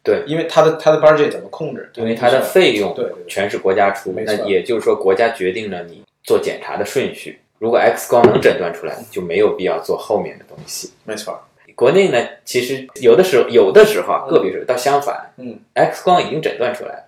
[0.06, 1.90] 对因为他的他的 budget 怎么控制？
[1.96, 7.40] 因为他的费用对全是国家出，那也就是说国家决定了你做检查的顺序。
[7.58, 10.92] 如果 X 光能诊断出来，就没有必要做后面的东西。
[11.02, 11.42] 没错。
[11.74, 17.04] 国内呢，其实有的时候有的时候啊，个别时候倒相反，嗯，X 光已经诊断出来了，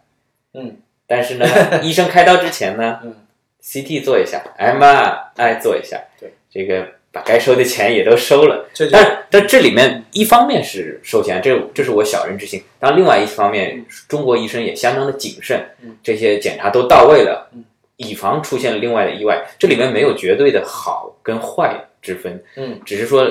[0.54, 1.46] 嗯，但是呢，
[1.84, 3.14] 医生开刀之前呢 嗯
[3.62, 8.66] ，CT 做一下，MRI 做一下，对，这个把该收的钱也都收了。
[8.92, 12.62] 但但这里面一方面是收钱，这这是我小人之心。
[12.78, 17.64] 当然，另外一方面，中国医生也相当的谨慎嗯，这些检查都到位了嗯，
[17.96, 19.44] 以防出现了另外的意外。
[19.58, 23.26] 这里面没有绝对的好跟坏之分，嗯，只是说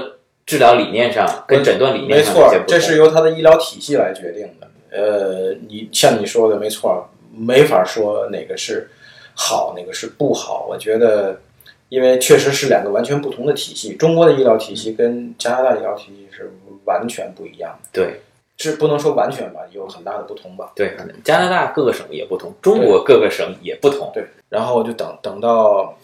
[0.46, 2.68] 治疗理念上跟诊断理念没错上有些，不同。
[2.68, 4.68] 这是由他的医疗体系来决定的。
[4.90, 8.90] 呃，你像你说的没错，没法说哪个是
[9.36, 10.66] 好，哪个是不好。
[10.70, 11.40] 我觉得
[11.90, 13.96] 因为确实是两个完全不同的体系。
[13.96, 16.52] 中国的医疗体系跟加拿大医疗体系是
[16.86, 18.20] 完全不一样的，对
[18.58, 20.72] 是不能说完全吧，有很大的不同吧。
[20.76, 24.12] 对，加拿大各个省也不同，中国各个省也不同。
[24.14, 25.98] 对，然后就等等到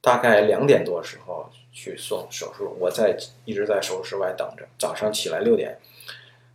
[0.00, 4.64] 大概两点多的时候去送手术，我在一直在手术室外等着。
[4.78, 5.76] 早上起来六点，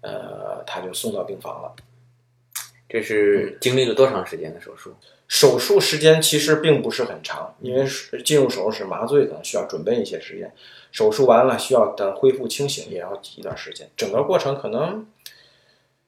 [0.02, 1.72] 呃，他就送到病房了。
[2.90, 4.96] 这是经历了多长时间的手术？
[5.34, 10.54] 手术时间其实并不是很长，因为是进入手术室麻醉可能需要准备一些时间，
[10.92, 15.08] 手术完了需要等恢复清醒也要一段时间，整个过程可能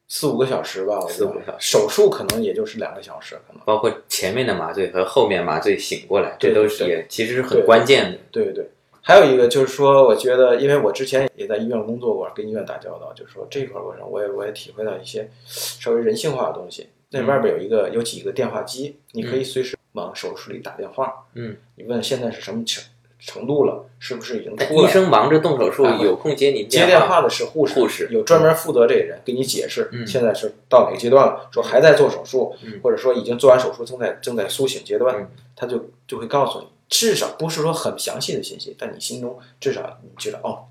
[0.08, 3.64] 四五个小时吧，我觉得四五个小手术可能也就是两个小时，可能。
[3.66, 8.20] 包括前面的麻醉和后面麻醉醒过来，这都是对也其实是很关键的。
[8.32, 8.70] 对对对，
[9.02, 16.90] 还有一个就是说，我觉得，因为我之前也在医院工作过，跟医院打交道，就是说这块儿过程，我也我也体会到一些稍微人性化的东西。
[17.16, 22.84] 那外边有一个有几个电话机，你可以随时往手术室里打电话，嗯，你问现在是什么程
[23.20, 24.84] 程度了，是不是已经那出了？
[24.84, 30.06] 医生忙着动手术，啊有空接你接电话的是护士，护士有专门负责这个人给你解释，嗯。
[30.06, 32.82] 现在是到哪个阶段了，说还在做手术，嗯。
[32.84, 40.68] 或者说已经做完手术，正在正在苏醒阶段，嗯他就就会告诉你，至少不是说很详细的信息，但你心中至少你知道哦，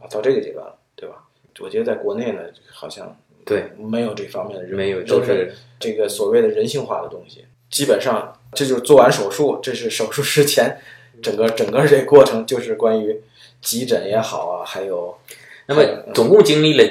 [0.00, 1.22] 啊到这个阶段了，对吧？
[1.60, 3.72] 我觉得在国内呢，好像对。
[3.78, 10.78] 没有这方面的人没有，人都是这个所谓的人性化的东西，基本上这就是做完手术，这是手术之前
[11.22, 13.18] 整个整个这过程就是关于
[13.62, 15.16] 急诊也好啊，还有
[15.66, 15.82] 那么
[16.12, 16.84] 总共经历了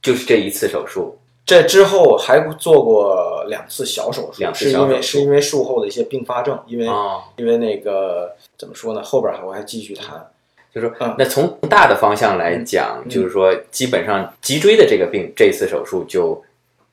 [0.00, 9.02] 就是这一次手术，这之后还做过两次小手术，两次是因为是因为术后的一些并发症，因为、哦，因为那个怎么说呢？
[9.02, 10.26] 后边还我还继续谈，
[10.72, 16.40] 就是说嗯，那从大的方向来讲，就是说，基本上脊椎的这个病，这次手术就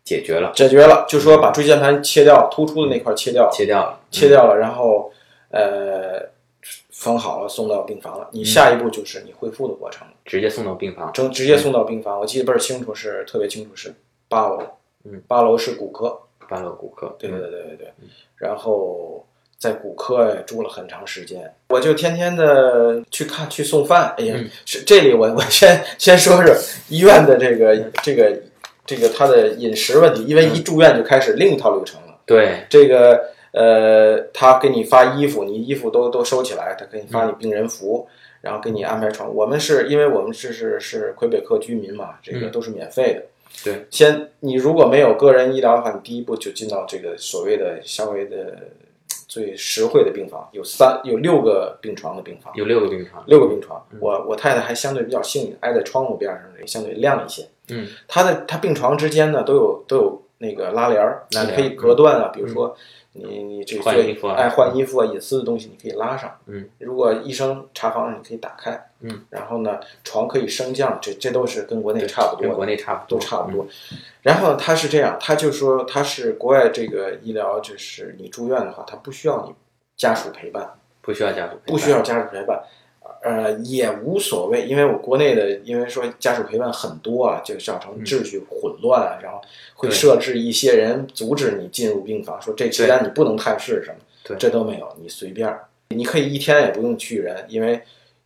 [0.03, 5.11] 解决了，解决了，就说把椎间盘切掉，突出的那块切掉，切掉了，切掉了，然后
[5.51, 6.27] 呃
[6.91, 8.27] 缝好了，送到病房了。
[8.31, 11.11] 你下一步就是你恢复的过程了，直接送到病房。
[11.13, 12.19] 直直接送到病房。
[12.19, 13.93] 我记得倍儿清楚，是特别清楚，是
[14.27, 14.63] 八楼，
[15.03, 17.75] 嗯，八楼是骨科，八楼骨科，对对对对对。
[17.77, 17.87] 对，
[18.37, 19.26] 然后
[19.57, 24.13] 在骨科也住了很长时间，我就天天的去看去送饭。
[24.17, 26.55] 哎呀，嗯是这里我我先先说说
[26.89, 28.39] 医院的这个这个
[28.85, 32.19] 这个他的饮食问题，因为一住院就开始另一套流程了。
[32.25, 38.07] 对，这个呃，他给你发衣服，你衣服都都收起来，他给你发你病人服。
[38.39, 43.23] 然后给你安排床，我们是因为我们是是是魁北克居民嘛，这个嗯都是免费的。
[43.63, 48.59] 对，先你如果没有个人医疗的话，你第一步就进到这个所谓的稍微的
[49.37, 53.85] 最实惠的病房，有三有六个病床的病房，有六个病床，六个病床。
[53.91, 57.47] 嗯我我太太还相对比较幸运，挨在窗户边上，相对亮一些。
[57.69, 62.75] 嗯，她的她病床之间呢都有都有那个拉帘儿，你可以隔断啊，比如说
[63.13, 66.35] 你你这个换衣服啊哎换衣服啊，隐私的东西你可以拉上。
[66.45, 68.83] 嗯，如果医生查房你可以打开。
[68.99, 73.67] 嗯，然后呢，床可以升降，这这都是跟国内差不多，跟国内差不多，都差不多。
[74.23, 79.53] 然后他是这样，他就说他是国外这个医疗，就是你住院的话，他不需要你
[79.95, 82.59] 家属陪伴，嗯，不需要家属陪伴，不需要家属陪伴，
[83.21, 89.41] 呃，也无所谓，因为我国内的，因为说家属陪伴很多啊，就造成秩序混乱啊，然后
[89.75, 94.37] 会设置一些人阻止你进入病房，说这期间你不能探视什么，对。
[94.37, 95.53] 这都没有，你随便，
[95.89, 97.81] 你可以一天也不用去人，因为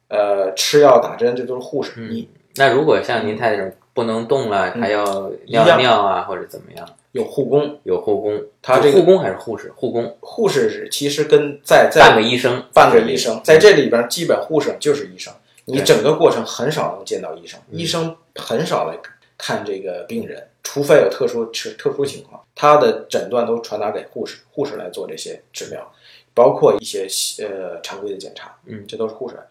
[0.10, 2.30] 呃吃药打针这都是护士，嗯你。
[2.56, 9.72] 那如果像您太太这种不能动了，还要尿尿啊或者怎么样，有护工，有护工，他这个护工还是护士？
[9.76, 15.34] 护工，护士是其实跟在在半个医生，半个医生，在这里边基本护士就是医生，
[15.66, 18.98] 你整个过程很少能见到医生，嗯医生很少来
[19.38, 25.92] 看这个病人，除非有特殊特特殊情况，他的诊断都传达给护士，护士来做这些治疗，
[26.34, 27.08] 包括一些
[27.46, 29.42] 呃常规的检查，嗯这都是护士来。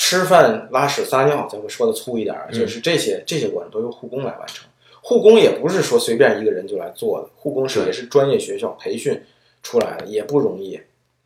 [0.00, 4.67] 吃饭、拉屎、撒尿，咱们说的粗一点就是这些这些过程都由护工来完成。
[5.08, 9.18] 护工也不是说随便一个人就来做的，护工是也是专业学校培训
[9.62, 10.78] 出来的，也不容易。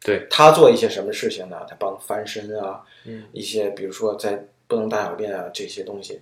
[0.05, 1.67] 对，他做一些什么事情呢？
[1.69, 6.21] 他帮翻身啊，嗯，一些比如说在不能大小便啊这些东西，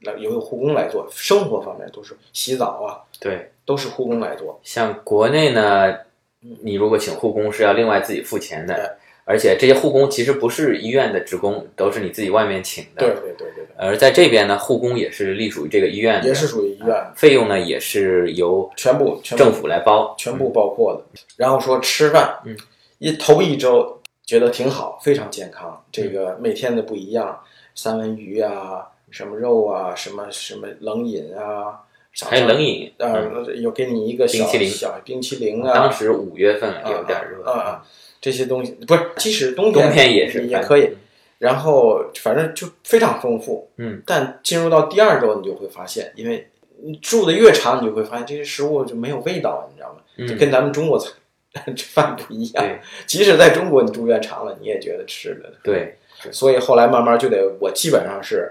[0.00, 1.06] 来由有护工来做。
[1.12, 3.52] 生活方面都是洗澡啊，对。
[3.64, 4.58] 都是护工来做。
[4.64, 5.96] 像国内呢，
[6.40, 8.98] 你如果请护工是要另外自己付钱对的，
[9.28, 13.00] 而且这些护工其实不是医院的职工，都是你自己外面请的。
[13.00, 20.14] 对对对对而在这边呢，护工也是隶属于这个医院，的，也是属于医院费用呢也是由全部全政府来包。
[20.16, 21.20] 全部包括的。
[21.36, 22.56] 然后说吃饭，嗯，
[22.98, 25.84] 一头一周觉得挺好，非常健康。
[25.90, 27.38] 这个每天的不一样，
[27.74, 31.80] 三文鱼啊，什么肉啊，什么什么冷饮啊，
[32.24, 37.86] 还有冷饮，嗯，呃，有给你一个小冰淇淋小冰淇淋啊，当时五月份有点热啊啊，
[38.26, 40.90] 这些东西不是，即使冬天冬天也是也可以。
[41.38, 46.48] 然后反正就非常丰富，嗯，但进入到第二周，你就会发现，因为
[46.82, 50.00] 你住的越长，你就会发现这些食物就没有味道，你知道吗？
[50.16, 51.08] 嗯就跟咱们中国菜
[51.76, 52.64] 吃饭不一样。
[53.06, 55.96] 即使在中国你住院长了，你也觉得吃的对，
[56.32, 58.50] 所以后来慢慢就得，我基本上是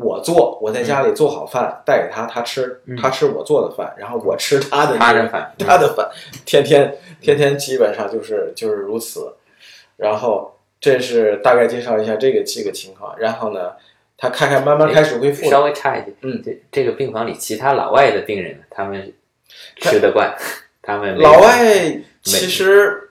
[0.00, 6.08] 我做，我在家里做好饭带给他，他吃，嗯他吃我做的饭，然后我吃他的他的饭，他的饭，
[6.44, 9.34] 天天天天基本上就是就是如此。
[9.96, 13.72] 然后这是大概介绍一下这个这个情况，然后呢，
[14.16, 16.40] 他看看慢慢开始恢复，稍微差一点，嗯。
[16.44, 19.12] 这这个病房里其他老外的病人，他们
[19.80, 20.32] 吃得惯，
[20.80, 21.64] 他们老外
[22.22, 23.10] 其实，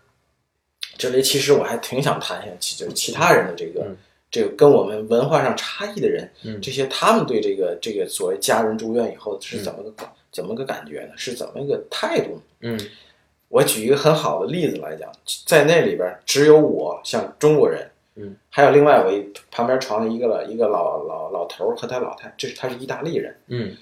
[0.98, 3.98] 这里其实我还挺想谈一下，其就是其他人的这个、嗯
[4.30, 9.94] 这个跟我们文化上差异的人，嗯这些他们对这个这个所谓家人住院以后是怎么个、
[10.32, 11.14] 怎么个感觉呢？
[11.16, 12.42] 是怎么一个态度呢？
[12.62, 12.80] 嗯
[13.50, 15.10] 我举一个很好的例子来讲，
[15.46, 23.34] 在那里边只有我像中国人，嗯，还有另外我一旁边床的一个一个老老老头和他老太，这是他是意大利人。
[23.48, 23.74] 嗯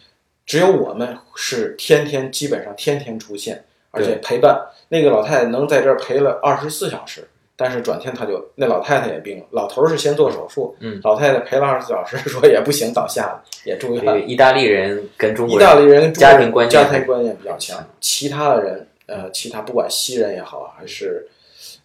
[0.45, 4.55] 只有我们是天天基本上天天出现，而且陪伴
[4.89, 7.27] 那个老太太能在这儿陪了二十四小时，
[7.57, 14.29] 但是转天他就那老太太也病了，老头儿是先做手术，嗯，老太太陪了二十四小时， 说也不行，倒下了，也住这个院。
[14.29, 21.25] 意大利人跟中意国大利人家庭观念家庭观念比较强，其他的人呃，其他不管西人也好，还是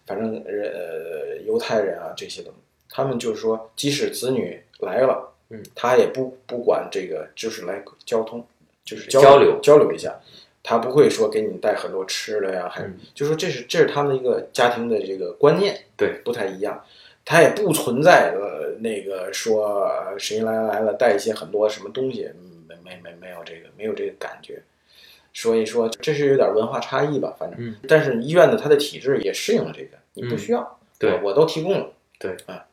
[0.05, 2.59] 反正呃犹太人啊这些东西，
[2.89, 8.43] 他们就是说，即使子女来了，嗯，他也不不管这个，就是来交通，
[8.83, 10.13] 就是交流流交流一下，
[10.63, 12.97] 他不会说给你带很多吃的呀，还嗯。
[13.13, 16.83] 就说这是这是他们一个家庭的这个观念，对，不太一样。
[17.23, 24.61] 他也不存在呃那个说呃谁来来了带一些很多什么东西，嗯没没没没有这个没有这个感觉，
[25.33, 27.75] 所以说这是有点文化差异吧，反正，嗯。
[27.87, 31.11] 但是医院的它的体制也适应了这个，你不嗯需要，对。
[31.21, 32.35] 我我都提供了，对。
[32.47, 32.65] 啊，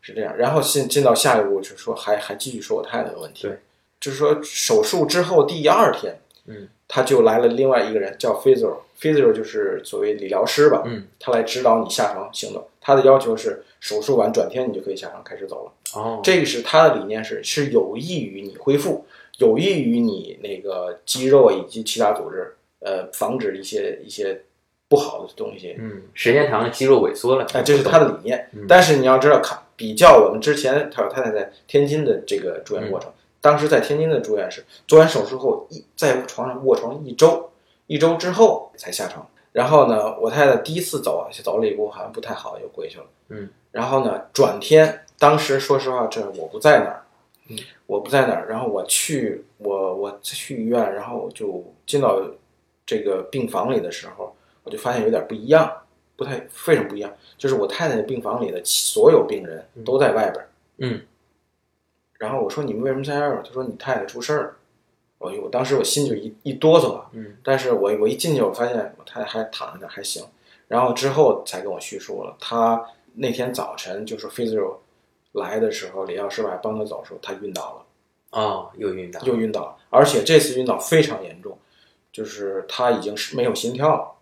[0.00, 0.34] 是这样。
[0.36, 3.58] 然后进进到下一步，就是说还还继续说我太太的问题，对，
[4.00, 6.16] 就是说手术之后第二天，
[6.50, 12.66] 嗯，他就来了另外一个人叫 physio，physio 就是所谓理疗师吧，嗯，他来指导你下床行动。
[12.80, 15.72] 他的要求是手术完转天你就可以下床开始走了。
[15.94, 19.04] 哦，这个是他的理念是是有益于你恢复，
[19.38, 24.42] 有益于你那个肌肉以及其他组织，呃，防止一些一些
[24.88, 25.76] 不好的东西。
[25.78, 28.48] 嗯，时间长了肌肉萎缩了，哎，这是他的理念。
[28.52, 37.50] 嗯但是你要知道，看比较我们之前他老太太在天津的这个住院过程，当时在天津的住院室做完手术后一在床上卧床一周，
[37.86, 39.26] 一周之后才下床。
[39.52, 43.06] 然后呢，我太太第一次走啊，走了一步好像不太好，又回去了。
[43.30, 43.48] 嗯。
[43.72, 47.02] 然后呢，转天，当时说实话，这我不在那儿，
[47.48, 48.46] 嗯，我不在那儿。
[48.48, 52.20] 然后我去，我我去医院，然后我就进到
[52.86, 55.72] 这个病房里的时候，我就发现有点不一样，
[56.14, 57.12] 不太非常不一样。
[57.36, 60.46] 就是我太太的病房里的所有病人都在外边。
[60.78, 61.00] 嗯。
[62.20, 63.42] 然后我说你们为什么在外边儿？
[63.42, 64.56] 他说你太太出事儿了。
[65.16, 67.06] 我我当时我心就一一哆嗦啊。
[67.12, 67.38] 嗯。
[67.42, 70.22] 但是我我一进去，我发现我太太还躺在那还行。
[70.68, 74.74] 然后之后才跟我叙述了，他那天早晨就是 physio
[75.32, 78.38] 来的时候，李药师吧还帮他走的时候，他晕倒了。
[78.38, 81.58] 哦，又晕倒，又晕倒，而且这次晕倒非常严重，
[82.12, 84.12] 就是他已经是没有心跳了，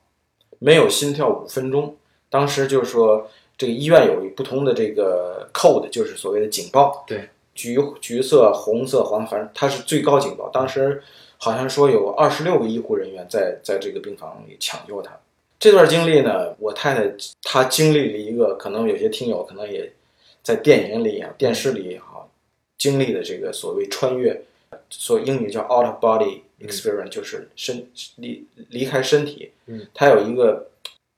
[0.59, 1.95] 没有心跳五分钟。
[2.31, 3.29] 当时就是说，
[3.59, 7.29] 这个医院有不同的这个 code，就是所谓的警报，对，
[7.59, 10.49] 橘橘色、红色、黄，反正它是最高警报。
[10.51, 11.03] 当时
[11.39, 15.11] 好像说有二十六个医护人员在在这个病房里抢救他。
[15.59, 19.93] 这段经历呢，我太太她经历了一个，可能有些听友可能也
[20.41, 22.31] 在电影里也好、电视里也好，
[22.79, 24.41] 经历的这个所谓穿越，
[24.89, 27.85] 所英语叫 out of body experience，、就是身
[28.19, 29.51] 离离开身体。
[29.67, 30.69] 嗯，它有一个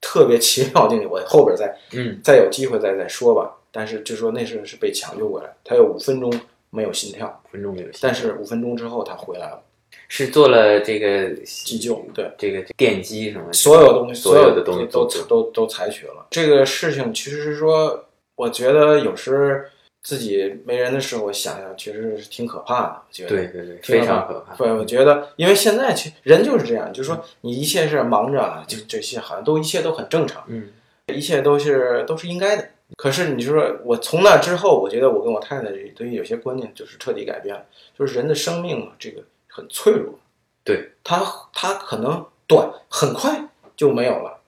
[0.00, 3.58] 特别奇妙的经历，我后边再嗯再有机会再再说吧。
[3.72, 6.32] 但是就说那是是被抢救过来，他有五分钟
[6.70, 9.62] 没有心跳，分钟没有心，但是五分钟之后他回来了，
[10.08, 12.30] 是做了这个急救对。
[12.38, 16.26] 这个电击什么，所有东西，所有的东西都都都采取了。
[16.30, 18.06] 这个事情其实是说，
[18.36, 19.68] 我觉得有时
[20.02, 23.02] 自己没人的时候，我想想，其实是挺可怕的。
[23.08, 24.54] 我觉得对对对，非常可怕。
[24.54, 30.68] 对，我觉得，因为现在其实人就是这样，就是说你一切是忙着啊，就这些好像都一切都很正常，嗯
[31.08, 32.68] 一切都是都是应该的。
[32.96, 37.64] 可是你说我从那之后，我觉得我跟我太太对于有些观念就是彻底改变了，
[37.98, 40.18] 就是人的生命啊，这个很脆弱。
[40.62, 44.40] 对，它它可能短，很快就没有了，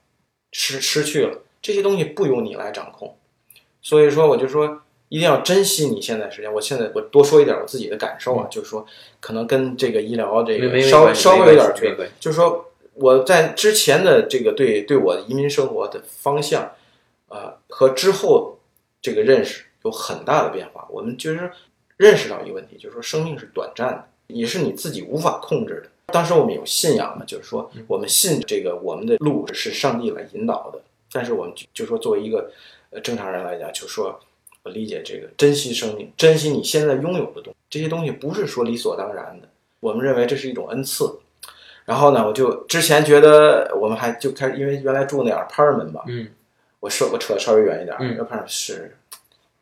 [0.53, 3.17] 失失去了这些东西不由你来掌控。
[3.81, 6.53] 所以说，我就说一定要珍惜你现在时间。
[6.53, 8.87] 我现在我多说一点我自己的感受啊，就是说
[9.21, 16.73] 可能跟这个医疗这个稍微稍微有点儿没关系就是说我在之前的这个对对我移民生活的方向，
[17.33, 18.59] 呃，和之后
[19.01, 20.87] 这个认识有很大的变化。
[20.91, 21.51] 我们就是
[21.97, 25.91] 认识到一个问题，就是说生命是短暂的，也是你自己无法控制的。
[26.13, 30.81] 当时我们有信仰嘛，就是说我们信这个我们的路是上帝来引导的。
[31.11, 32.51] 但是我们就就说作为一个
[32.91, 34.19] 呃正常人来讲，就说
[34.63, 39.49] 我理解这个珍惜生命，珍惜你现在拥有的东西，这些东西不是说理所当然的，
[39.81, 41.19] 我们认为这是一种恩赐。
[41.85, 46.29] 然后呢，我就之前觉得我们还就开始，因为原来住那 apartment 嘛，嗯
[46.83, 48.19] 我说我扯的稍微远一点，嗯。
[48.19, 48.97] apartment 是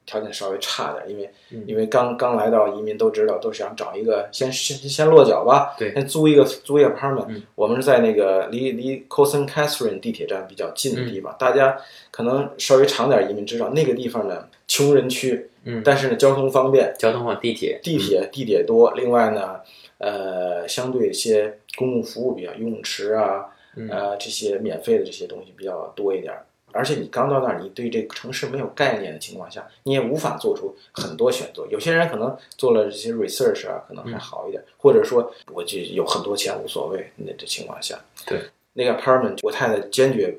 [0.07, 1.63] 条件稍微差点，因为、嗯。
[1.67, 7.43] 因为刚刚来到移民都知道，都是想找一个先先先落脚吧，对先租一个租一个 apartment、嗯。
[7.55, 11.77] 我们是在那个离离 Cosin Catherine 地铁站比较近的地方，大家
[12.11, 15.83] 可能稍微长点移民知道那个地方呢，穷人区，嗯。
[15.85, 19.61] 但是呢交通方便，交通方地铁地铁地铁多，另外呢，
[19.99, 23.45] 呃，相对一些公共服务比较，游泳池啊，
[23.77, 23.87] 嗯。
[23.91, 26.47] 呃，这些免费的这些东西比较多一点儿。
[26.73, 31.67] 而且你刚到那儿，你对这个城市没有概念的情况下，你也无法做出很多选择。
[31.71, 38.41] 有些人可能做了这些 research 啊，可能还好一点，或者说我就有很多钱无所谓那这情况下，对
[38.73, 40.37] 那个 apartment，我太太坚决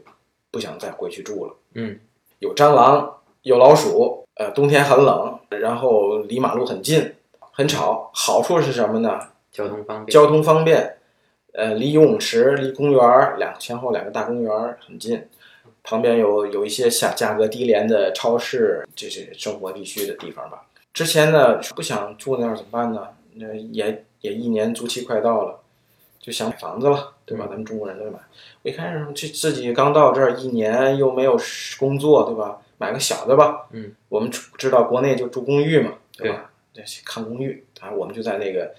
[0.50, 1.54] 不想再回去住了。
[1.74, 2.00] 嗯
[2.40, 7.14] 有蟑螂，有老鼠，呃，冬天很冷，然后离马路很近，
[7.52, 8.10] 很吵。
[8.14, 9.20] 好处是什么呢？
[9.52, 10.98] 交通方便，交通方便，
[11.54, 15.24] 呃，离游泳池、离公园儿两前后两个大公园儿很近，
[15.84, 20.66] 旁边有有一些价价格低廉的超市，这是生活必须的地方吧。
[20.94, 23.08] 之前呢不想住那儿怎么办呢？
[23.34, 25.60] 那也也一年租期快到了，
[26.20, 27.48] 就想买房子了，对吧？
[27.48, 28.20] 咱们中国人都买。
[28.62, 31.40] 我一开始这自己刚到这儿一年，又没有
[31.80, 32.62] 工作，对吧？
[32.78, 33.68] 买个小的吧。
[33.72, 36.52] 嗯，我们知道国内就住公寓嘛，对吧？
[36.74, 38.74] 这看公寓，啊，我们就在那个，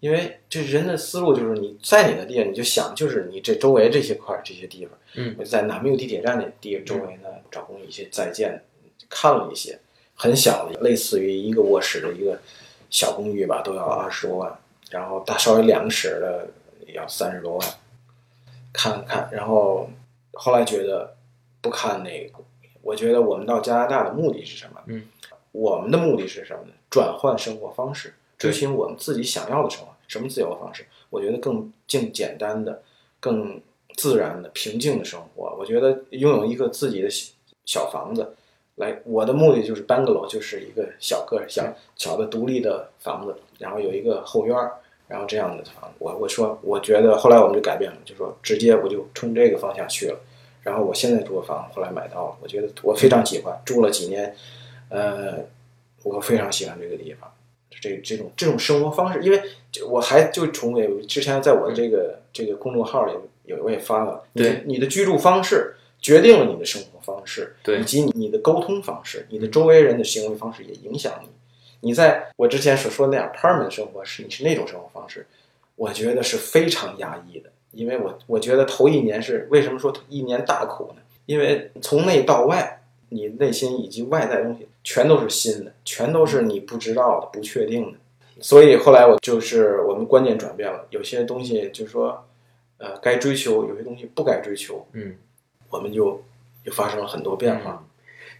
[0.00, 8.62] 因为这人的思路就是你在你的地方，你就想就是你这周围这些块儿这些地方，嗯我就在南缪地铁站那地周围呢找公寓一些在建，
[9.08, 9.78] 看了一些
[10.14, 12.38] 很小的，类似于一个卧室的一个
[12.90, 14.56] 小公寓吧，都要二十多万，
[14.90, 16.48] 然后大稍微两室的
[16.86, 17.68] 也要三十多万，
[18.72, 19.90] 看了看，然后
[20.32, 21.16] 后来觉得
[21.60, 22.38] 不看那个，
[22.82, 24.80] 我觉得我们到加拿大的目的是什么？
[24.86, 25.02] 嗯，
[25.52, 26.72] 我们的目的是什么呢？
[26.88, 29.88] 转换生活方式，追寻我们自己想要的生活。
[30.06, 30.86] 什么自由的方式？
[31.10, 32.82] 我觉得更更简单的、
[33.20, 33.60] 更
[33.96, 35.54] 自然的、平静的生活。
[35.58, 37.32] 我觉得拥有一个自己的小
[37.66, 38.34] 小房子，
[38.76, 41.62] 来，我的目的就是 bungalow，就是一个小个小
[41.96, 44.72] 小的独立的房子，然后有一个后院儿，
[45.08, 45.96] 然后这样的房子。
[45.98, 50.18] 我我说，我觉得后来我们就改变了，就说直接我就冲这个方向去了。
[50.62, 54.34] 然后我现在住的房后来买到了，我觉得我非常喜欢，住了几年，
[54.88, 55.38] 呃，
[56.02, 57.30] 我非常喜欢这个地方，
[57.80, 59.40] 这这种这种生活方式，因为
[59.88, 63.12] 我还就重给之前在我的这个这个公众号里
[63.44, 71.28] 有我也发了，你的对你的居住方式决定了你的生活方式，对以及你你的沟通方式，你的周围人的行为方式也影响你。
[71.80, 75.26] 你在我之前所说的那 apartment 生活是你是那种生活方式，
[75.76, 81.02] 我觉得是非常压抑的，因为我我觉得头一年是为什么说一年大苦呢？
[81.26, 82.77] 因为从内到外，
[83.10, 87.98] 你内心以及外在东西全都是新的，全都是你不知道的、不确定的。
[88.40, 92.24] 所以后来我就是我们观念转变了，有些东西就是说，
[92.78, 95.16] 呃，该追求，有些东西不该追求，嗯，
[95.70, 96.22] 我们就
[96.64, 97.84] 就发生了很多变化。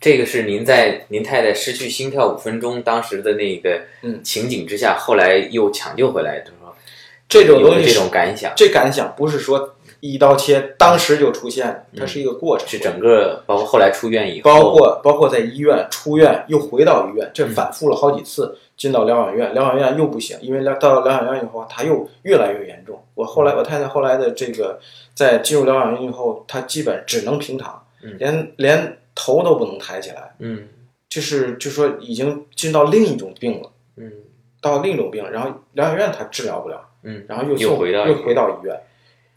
[0.01, 6.73] 这个是您在您太太失去心跳五分钟当时的那个嗯情景之下，后来又抢救回来，就是说
[7.29, 23.03] 这种东西有这种感想，这感想不是说一刀切，当时就出现，它是一个过程，是整个包括后来出院以后，包括包括在医院出院又回到医院，这反复了好几次，进到疗养院，疗养院又不行，因为疗到疗养院以后，他又越来越严重。
[23.15, 24.79] 我后来我太太后来的这个
[25.15, 30.69] 在进入疗养院以后，她基本只能平躺，嗯连连头都不能抬起来，嗯
[31.09, 34.13] 就是就说已经进到另一种病了，嗯
[34.61, 38.81] 到另一种病，然后疗养院他治疗不了，嗯，然后又送又回到又回到医院，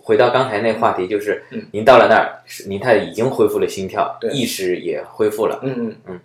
[0.02, 6.20] 回到刚才那话题，就是嗯您到了那儿，您太太已经恢复了心跳，意识也恢复了，嗯嗯嗯。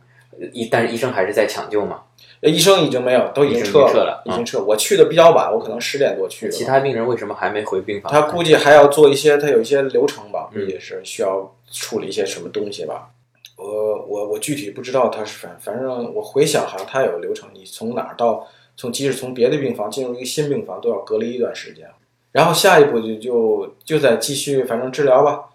[0.53, 2.03] 医但是医生还是在抢救嘛。
[2.43, 4.63] 呃医生已经没有，都已经撤已经撤了已经撤。
[4.63, 6.53] 我去的比较晚，我可能十点多去的。
[6.53, 8.13] 其他病人为什么还没回病房？
[8.13, 13.09] 他估计还要做一些，他有一些流程吧，嗯也是需要处理一些什么东西吧。
[13.57, 18.47] 我我我具体不知道他是反反正我回想好像他有流程，你从哪儿到
[18.77, 21.89] 从即使从别的病房进入一个新病房都要隔离一段时间，
[22.36, 25.50] 然后下一步就就就再继续反正治疗吧。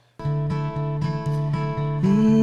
[2.02, 2.36] Mm.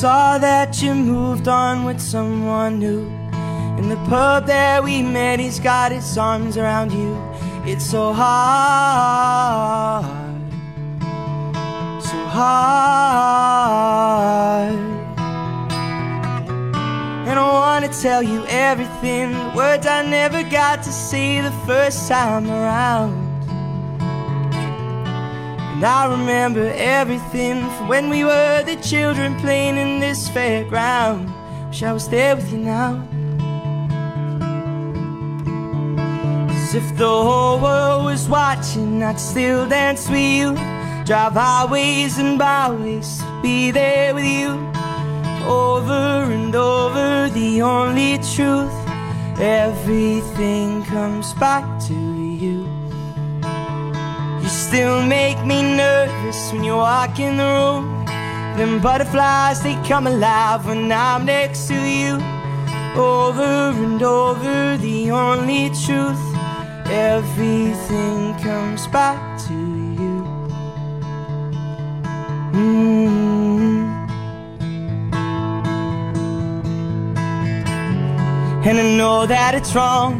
[0.00, 3.06] saw that you moved on with someone new.
[3.78, 7.18] In the pub that we met, he's got his arms around you.
[7.66, 10.04] It's so hard,
[12.02, 13.14] so hard.
[17.28, 22.49] And I wanna tell you everything, words I never got to say the first time
[22.49, 23.13] around.
[25.75, 31.31] And I remember everything from when we were the children playing in this fairground.
[31.67, 33.07] Wish I was there with you now.
[36.49, 40.55] As if the whole world was watching, I'd still dance with you.
[41.05, 44.74] Drive highways and byways to be there with you.
[45.45, 48.73] Over and over, the only truth.
[49.39, 52.67] Everything comes back to you.
[54.41, 58.05] You still make me nervous when you walk in the room.
[58.57, 62.13] Them butterflies, they come alive when I'm next to you.
[62.95, 66.25] Over and over, the only truth.
[66.87, 70.23] Everything comes back to you.
[72.53, 73.14] Mm.
[78.67, 80.19] And I know that it's wrong,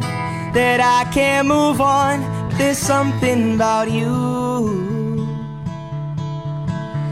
[0.54, 2.22] that I can't move on.
[2.60, 5.26] There's something about you.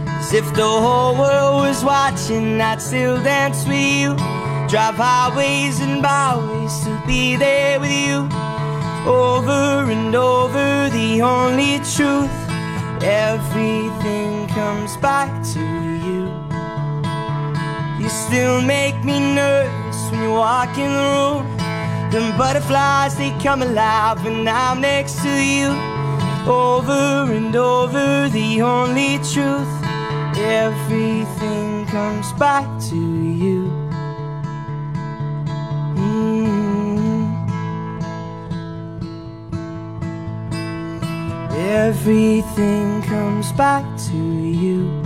[0.05, 4.13] As if the whole world was watching, I'd still dance with you.
[4.69, 8.29] Drive highways and byways to be there with you.
[9.09, 12.37] Over and over, the only truth.
[13.01, 15.65] Everything comes back to
[16.05, 16.29] you.
[17.99, 19.82] You still make me nervous
[20.13, 21.57] when you walk in the room.
[22.11, 25.69] Them butterflies, they come alive when I'm next to you.
[26.45, 29.73] Over and over, the only truth.
[30.37, 32.95] Everything comes back to
[33.43, 33.71] you.
[35.95, 36.53] Mm.
[41.57, 45.02] Everything comes back to you.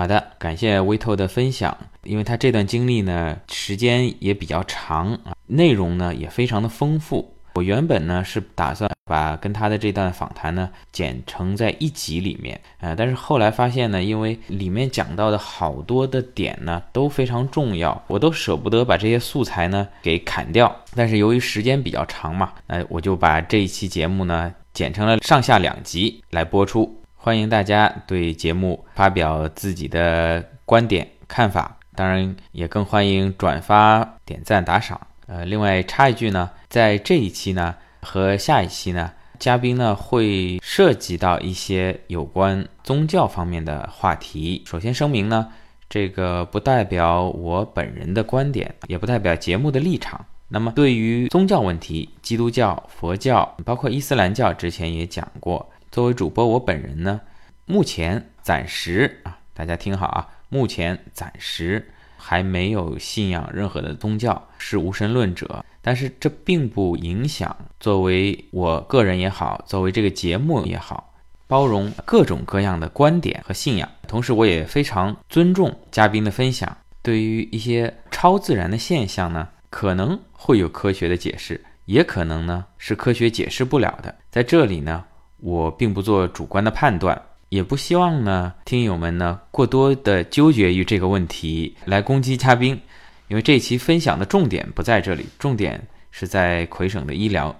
[0.00, 1.76] 好的，感谢微透的分享。
[2.04, 7.34] 因为他这段经历呢，时间也比较长啊，内容呢也非常的丰富。
[7.52, 20.74] 我原本呢是打算把跟他的这段访谈呢剪成在一集里面，呃，但是后来发现呢，因为里面讲到的好多的点呢都非常重要，我都舍不得把这些素材呢给砍掉。
[20.96, 26.99] 但是由于时间比较长嘛，呃，我就把这一期节目呢剪成了上下两集来播出。
[27.22, 34.98] 欢迎大家对节目发表自己的观点看法，当然也更欢迎转发、点赞、打赏。
[35.26, 44.62] 呃，另外插一句呢，在这一期呢和下一期呢，嘉宾呢会涉及到一些有关宗教方面的话题。
[44.64, 45.46] 首先声明呢，
[45.90, 50.24] 这个不代表我本人的观点，也不代表节目的立场。
[50.48, 55.68] 那么对于宗教问题，基督教、佛教，包括伊斯兰教，之前也讲过。
[55.90, 57.20] 作为主播，我本人呢，
[57.66, 65.64] 目前暂时啊，大家听好啊，目前暂时还没有信仰任何的宗教，是无神论者。
[65.82, 71.12] 但是这并不影响，作为我个人也好，作为这个节目也好，
[71.48, 73.88] 包容各种各样的观点和信仰。
[74.06, 76.76] 同时，我也非常尊重嘉宾的分享。
[77.02, 84.14] 对于一些超自然的现象呢，可能会有科学的解释，也可能呢是科学解释不了的。
[84.30, 85.04] 在这里呢。
[85.40, 92.80] 我并不做主观的判断，也不希望呢听友们呢过多的纠结于这个问题来攻击嘉宾，
[93.28, 97.54] 因为这期分享的重点不在这里，重点是在魁省的医疗。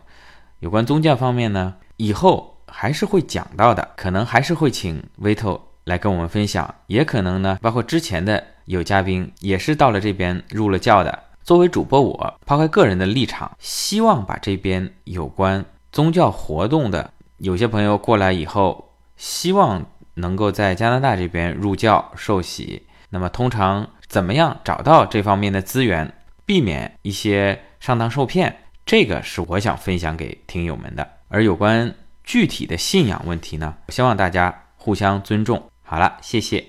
[0.61, 11.19] 有关宗教方面呢，以后还是会讲到的，可能还是会请 Vito 来跟我们分享，也可能呢，包括之前的有嘉宾也是到了这边入了教的。
[11.43, 17.11] 作为主播，我抛开个人的立场，希望把这边有关宗教活动的。
[17.41, 22.87] 有些朋友过来以后，希望能够在加拿大这边入教受洗。
[23.09, 26.13] 那么，通常怎么样找到这方面的资源，
[26.45, 28.55] 避免一些上当受骗？
[28.85, 31.09] 这个是我想分享给听友们的。
[31.29, 35.63] 而有关具体的信仰问题呢，希望大家互相尊重。
[35.83, 36.67] 好了，谢谢。